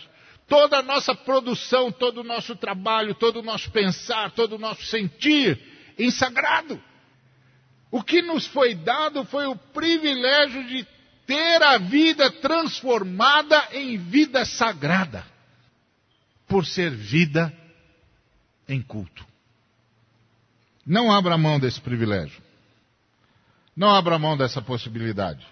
Toda 0.47 0.77
a 0.77 0.81
nossa 0.81 1.13
produção, 1.13 1.91
todo 1.91 2.21
o 2.21 2.23
nosso 2.23 2.55
trabalho, 2.55 3.13
todo 3.15 3.41
o 3.41 3.43
nosso 3.43 3.69
pensar, 3.69 4.31
todo 4.31 4.55
o 4.55 4.59
nosso 4.59 4.85
sentir 4.85 5.59
em 5.99 6.09
sagrado. 6.09 6.81
O 7.89 8.03
que 8.03 8.21
nos 8.21 8.45
foi 8.45 8.75
dado 8.75 9.23
foi 9.25 9.45
o 9.47 9.55
privilégio 9.55 10.67
de 10.67 10.87
ter 11.25 11.61
a 11.61 11.77
vida 11.77 12.31
transformada 12.31 13.69
em 13.71 13.97
vida 13.97 14.45
sagrada, 14.45 15.25
por 16.47 16.65
ser 16.65 16.91
vida 16.91 17.53
em 18.67 18.81
culto. 18.81 19.25
Não 20.85 21.11
abra 21.11 21.37
mão 21.37 21.59
desse 21.59 21.81
privilégio. 21.81 22.41
Não 23.75 23.89
abra 23.89 24.17
mão 24.17 24.37
dessa 24.37 24.61
possibilidade. 24.61 25.45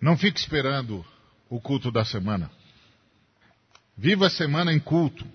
Não 0.00 0.16
fique 0.16 0.38
esperando 0.38 1.04
o 1.48 1.60
culto 1.60 1.90
da 1.90 2.04
semana. 2.04 2.50
Viva 3.96 4.28
a 4.28 4.30
semana 4.30 4.72
em 4.72 4.78
culto, 4.78 5.26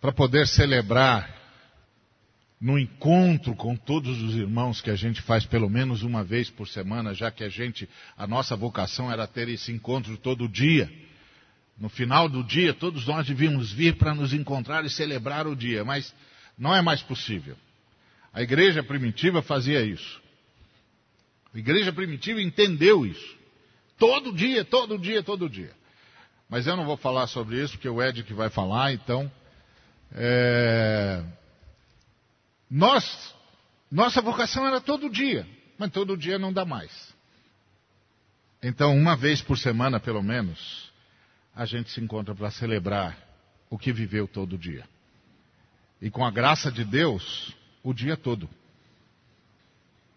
para 0.00 0.12
poder 0.12 0.46
celebrar 0.46 1.35
no 2.60 2.78
encontro 2.78 3.54
com 3.54 3.76
todos 3.76 4.22
os 4.22 4.34
irmãos 4.34 4.80
que 4.80 4.90
a 4.90 4.96
gente 4.96 5.20
faz 5.20 5.44
pelo 5.44 5.68
menos 5.68 6.02
uma 6.02 6.24
vez 6.24 6.48
por 6.48 6.66
semana, 6.66 7.12
já 7.14 7.30
que 7.30 7.44
a 7.44 7.48
gente, 7.48 7.88
a 8.16 8.26
nossa 8.26 8.56
vocação 8.56 9.12
era 9.12 9.26
ter 9.26 9.48
esse 9.48 9.70
encontro 9.72 10.16
todo 10.16 10.48
dia. 10.48 10.90
No 11.78 11.90
final 11.90 12.28
do 12.28 12.42
dia, 12.42 12.72
todos 12.72 13.06
nós 13.06 13.26
devíamos 13.26 13.70
vir 13.70 13.96
para 13.96 14.14
nos 14.14 14.32
encontrar 14.32 14.84
e 14.84 14.90
celebrar 14.90 15.46
o 15.46 15.54
dia, 15.54 15.84
mas 15.84 16.14
não 16.56 16.74
é 16.74 16.80
mais 16.80 17.02
possível. 17.02 17.56
A 18.32 18.42
igreja 18.42 18.82
primitiva 18.82 19.42
fazia 19.42 19.82
isso. 19.82 20.22
A 21.54 21.58
igreja 21.58 21.92
primitiva 21.92 22.40
entendeu 22.40 23.04
isso. 23.04 23.36
Todo 23.98 24.32
dia, 24.32 24.64
todo 24.64 24.98
dia, 24.98 25.22
todo 25.22 25.48
dia. 25.48 25.72
Mas 26.48 26.66
eu 26.66 26.76
não 26.76 26.84
vou 26.84 26.96
falar 26.96 27.26
sobre 27.26 27.62
isso, 27.62 27.74
porque 27.74 27.88
o 27.88 28.02
Ed 28.02 28.22
que 28.22 28.34
vai 28.34 28.48
falar, 28.48 28.92
então. 28.92 29.30
É... 30.12 31.22
Nós, 32.70 33.34
nossa 33.90 34.20
vocação 34.20 34.66
era 34.66 34.80
todo 34.80 35.10
dia, 35.10 35.46
mas 35.78 35.90
todo 35.90 36.16
dia 36.16 36.38
não 36.38 36.52
dá 36.52 36.64
mais. 36.64 37.14
Então, 38.62 38.96
uma 38.96 39.16
vez 39.16 39.40
por 39.40 39.58
semana, 39.58 40.00
pelo 40.00 40.22
menos, 40.22 40.90
a 41.54 41.64
gente 41.64 41.90
se 41.90 42.00
encontra 42.00 42.34
para 42.34 42.50
celebrar 42.50 43.16
o 43.70 43.78
que 43.78 43.92
viveu 43.92 44.26
todo 44.26 44.58
dia. 44.58 44.84
E 46.00 46.10
com 46.10 46.24
a 46.24 46.30
graça 46.30 46.70
de 46.70 46.84
Deus, 46.84 47.54
o 47.82 47.94
dia 47.94 48.16
todo. 48.16 48.48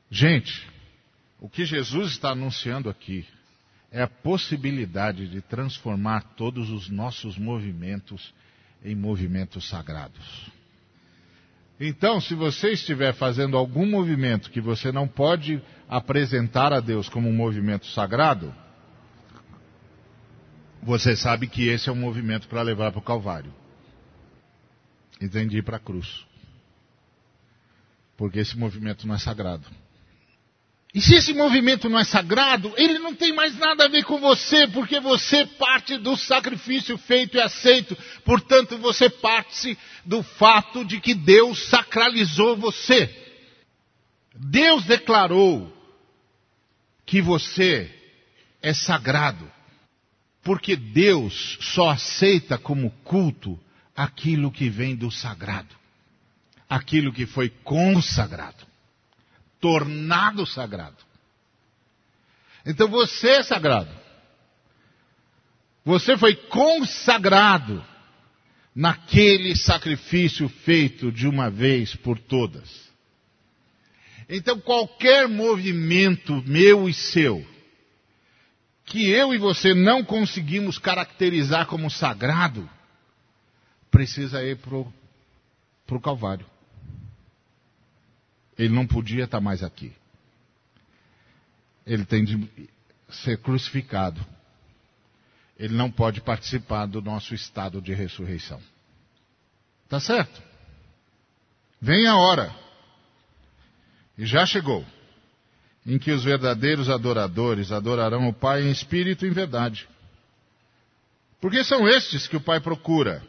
Gente, 0.09 0.67
o 1.39 1.47
que 1.47 1.65
Jesus 1.65 2.13
está 2.13 2.31
anunciando 2.31 2.89
aqui 2.89 3.25
é 3.91 4.01
a 4.01 4.07
possibilidade 4.07 5.27
de 5.27 5.41
transformar 5.41 6.21
todos 6.35 6.69
os 6.69 6.89
nossos 6.89 7.37
movimentos 7.37 8.33
em 8.83 8.95
movimentos 8.95 9.67
sagrados. 9.67 10.51
Então, 11.79 12.19
se 12.19 12.35
você 12.35 12.73
estiver 12.73 13.13
fazendo 13.13 13.55
algum 13.55 13.85
movimento 13.85 14.51
que 14.51 14.59
você 14.59 14.91
não 14.91 15.07
pode 15.07 15.61
apresentar 15.87 16.73
a 16.73 16.81
Deus 16.81 17.07
como 17.07 17.29
um 17.29 17.33
movimento 17.33 17.85
sagrado, 17.87 18.53
você 20.83 21.15
sabe 21.15 21.47
que 21.47 21.67
esse 21.69 21.87
é 21.87 21.91
um 21.91 21.95
movimento 21.95 22.47
para 22.49 22.61
levar 22.61 22.91
para 22.91 22.99
o 22.99 23.03
Calvário. 23.03 23.53
E 25.21 25.25
ir 25.25 25.63
para 25.63 25.77
a 25.77 25.79
cruz. 25.79 26.25
Porque 28.17 28.39
esse 28.39 28.57
movimento 28.57 29.07
não 29.07 29.15
é 29.15 29.17
sagrado. 29.17 29.65
E 30.93 30.99
se 30.99 31.13
esse 31.13 31.33
movimento 31.33 31.87
não 31.87 31.99
é 31.99 32.03
sagrado, 32.03 32.73
ele 32.75 32.97
não 32.97 33.13
tem 33.13 33.31
mais 33.31 33.55
nada 33.55 33.85
a 33.85 33.87
ver 33.87 34.03
com 34.05 34.19
você, 34.19 34.67
porque 34.69 34.99
você 34.99 35.45
parte 35.45 35.97
do 35.97 36.17
sacrifício 36.17 36.97
feito 36.97 37.37
e 37.37 37.41
aceito. 37.41 37.95
Portanto, 38.25 38.75
você 38.79 39.07
parte 39.07 39.77
do 40.03 40.23
fato 40.23 40.83
de 40.83 40.99
que 40.99 41.13
Deus 41.13 41.67
sacralizou 41.67 42.57
você. 42.57 43.07
Deus 44.33 44.83
declarou 44.85 45.71
que 47.05 47.21
você 47.21 47.93
é 48.59 48.73
sagrado. 48.73 49.49
Porque 50.41 50.75
Deus 50.75 51.59
só 51.61 51.89
aceita 51.89 52.57
como 52.57 52.89
culto 53.03 53.59
aquilo 53.95 54.51
que 54.51 54.69
vem 54.69 54.95
do 54.95 55.11
sagrado. 55.11 55.75
Aquilo 56.67 57.13
que 57.13 57.27
foi 57.27 57.49
consagrado 57.63 58.68
tornado 59.59 60.45
sagrado. 60.45 60.97
Então 62.65 62.87
você 62.87 63.29
é 63.29 63.43
sagrado. 63.43 63.89
Você 65.85 66.17
foi 66.17 66.35
consagrado 66.35 67.83
naquele 68.75 69.55
sacrifício 69.55 70.47
feito 70.47 71.11
de 71.11 71.27
uma 71.27 71.49
vez 71.49 71.95
por 71.95 72.19
todas. 72.19 72.89
Então 74.29 74.59
qualquer 74.59 75.27
movimento 75.27 76.43
meu 76.45 76.87
e 76.87 76.93
seu, 76.93 77.45
que 78.85 79.09
eu 79.09 79.33
e 79.33 79.37
você 79.37 79.73
não 79.73 80.03
conseguimos 80.03 80.77
caracterizar 80.77 81.65
como 81.65 81.89
sagrado, 81.89 82.69
precisa 83.89 84.43
ir 84.43 84.57
para 84.57 84.75
o 84.75 86.01
Calvário. 86.01 86.45
Ele 88.59 88.73
não 88.73 88.85
podia 88.85 89.23
estar 89.23 89.39
mais 89.39 89.63
aqui. 89.63 89.93
Ele 91.85 92.03
tem 92.03 92.25
de 92.25 92.69
ser 93.09 93.37
crucificado. 93.37 94.23
Ele 95.57 95.73
não 95.73 95.89
pode 95.89 96.19
participar 96.19 96.85
do 96.85 97.01
nosso 97.01 97.33
estado 97.33 97.81
de 97.81 97.93
ressurreição. 97.93 98.61
Tá 99.87 99.97
certo? 100.01 100.43
Vem 101.81 102.05
a 102.05 102.17
hora. 102.17 102.53
E 104.17 104.25
já 104.25 104.45
chegou. 104.45 104.85
Em 105.85 105.97
que 105.97 106.11
os 106.11 106.25
verdadeiros 106.25 106.89
adoradores 106.89 107.71
adorarão 107.71 108.27
o 108.27 108.33
Pai 108.33 108.63
em 108.63 108.71
espírito 108.71 109.25
e 109.25 109.29
em 109.29 109.33
verdade. 109.33 109.87
Porque 111.39 111.63
são 111.63 111.87
estes 111.87 112.27
que 112.27 112.35
o 112.35 112.41
Pai 112.41 112.59
procura. 112.59 113.25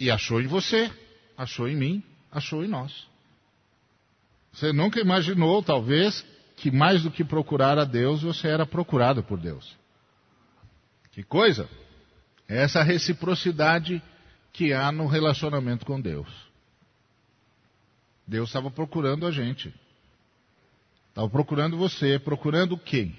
E 0.00 0.10
achou 0.10 0.40
em 0.40 0.46
você, 0.46 0.90
achou 1.36 1.68
em 1.68 1.76
mim, 1.76 2.02
achou 2.32 2.64
em 2.64 2.68
nós. 2.68 3.06
Você 4.56 4.72
nunca 4.72 4.98
imaginou, 4.98 5.62
talvez, 5.62 6.24
que 6.56 6.70
mais 6.70 7.02
do 7.02 7.10
que 7.10 7.22
procurar 7.22 7.78
a 7.78 7.84
Deus, 7.84 8.22
você 8.22 8.48
era 8.48 8.64
procurado 8.64 9.22
por 9.22 9.38
Deus. 9.38 9.76
Que 11.12 11.22
coisa! 11.22 11.68
É 12.48 12.62
essa 12.62 12.82
reciprocidade 12.82 14.02
que 14.54 14.72
há 14.72 14.90
no 14.90 15.06
relacionamento 15.06 15.84
com 15.84 16.00
Deus. 16.00 16.26
Deus 18.26 18.48
estava 18.48 18.70
procurando 18.70 19.26
a 19.26 19.30
gente. 19.30 19.74
Estava 21.10 21.28
procurando 21.28 21.76
você, 21.76 22.18
procurando 22.18 22.78
quem? 22.78 23.14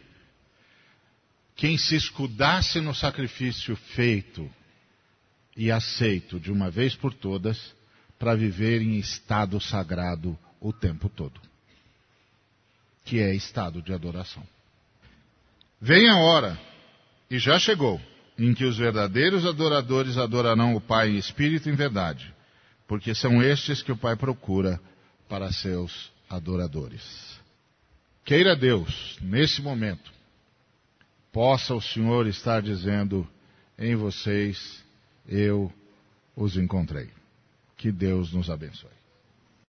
Quem 1.56 1.78
se 1.78 1.95
escudasse 1.95 2.82
no 2.82 2.95
sacrifício 2.95 3.76
feito 3.76 4.50
e 5.56 5.71
aceito 5.71 6.39
de 6.39 6.52
uma 6.52 6.71
vez 6.71 6.95
por 6.95 7.13
todas 7.13 7.76
para 8.17 8.34
viver 8.34 8.82
em 8.82 8.97
estado 8.97 9.62
sagrado 9.62 10.38
o 10.60 10.74
tempo 10.74 11.10
todo, 11.10 11.39
que 13.06 13.20
é 13.20 13.34
estado 13.34 13.82
de 13.82 13.93
adoração. 13.93 14.43
Vem 15.80 16.10
a 16.10 16.17
hora, 16.17 16.60
e 17.30 17.38
já 17.38 17.60
chegou, 17.60 18.02
em 18.38 18.54
que 18.54 18.65
os 18.65 18.78
verdadeiros 18.78 19.46
adoradores 19.46 20.17
adorarão 20.17 20.76
o 20.76 20.82
Pai 20.82 21.10
em 21.10 21.17
espírito 21.17 21.70
e 21.70 21.72
em 21.72 21.76
verdade, 21.76 22.34
porque 22.88 23.13
são 23.13 23.41
estes 23.41 23.82
que 23.82 23.91
o 23.91 23.98
Pai 23.98 24.15
procura 24.15 24.80
para 25.28 25.52
seus 25.52 26.12
adoradores. 26.30 27.38
Queira 28.24 28.56
Deus, 28.56 29.17
nesse 29.22 29.62
momento, 29.62 30.12
possa 31.32 31.74
o 31.74 31.82
Senhor 31.82 32.28
estar 32.28 32.62
dizendo 32.62 33.28
em 33.78 33.96
vocês, 33.96 34.84
eu 35.28 35.72
os 36.36 36.58
encontrei. 36.58 37.10
Que 37.78 37.91
Deus 37.91 38.34
nos 38.34 38.50
abençoe. 38.50 38.97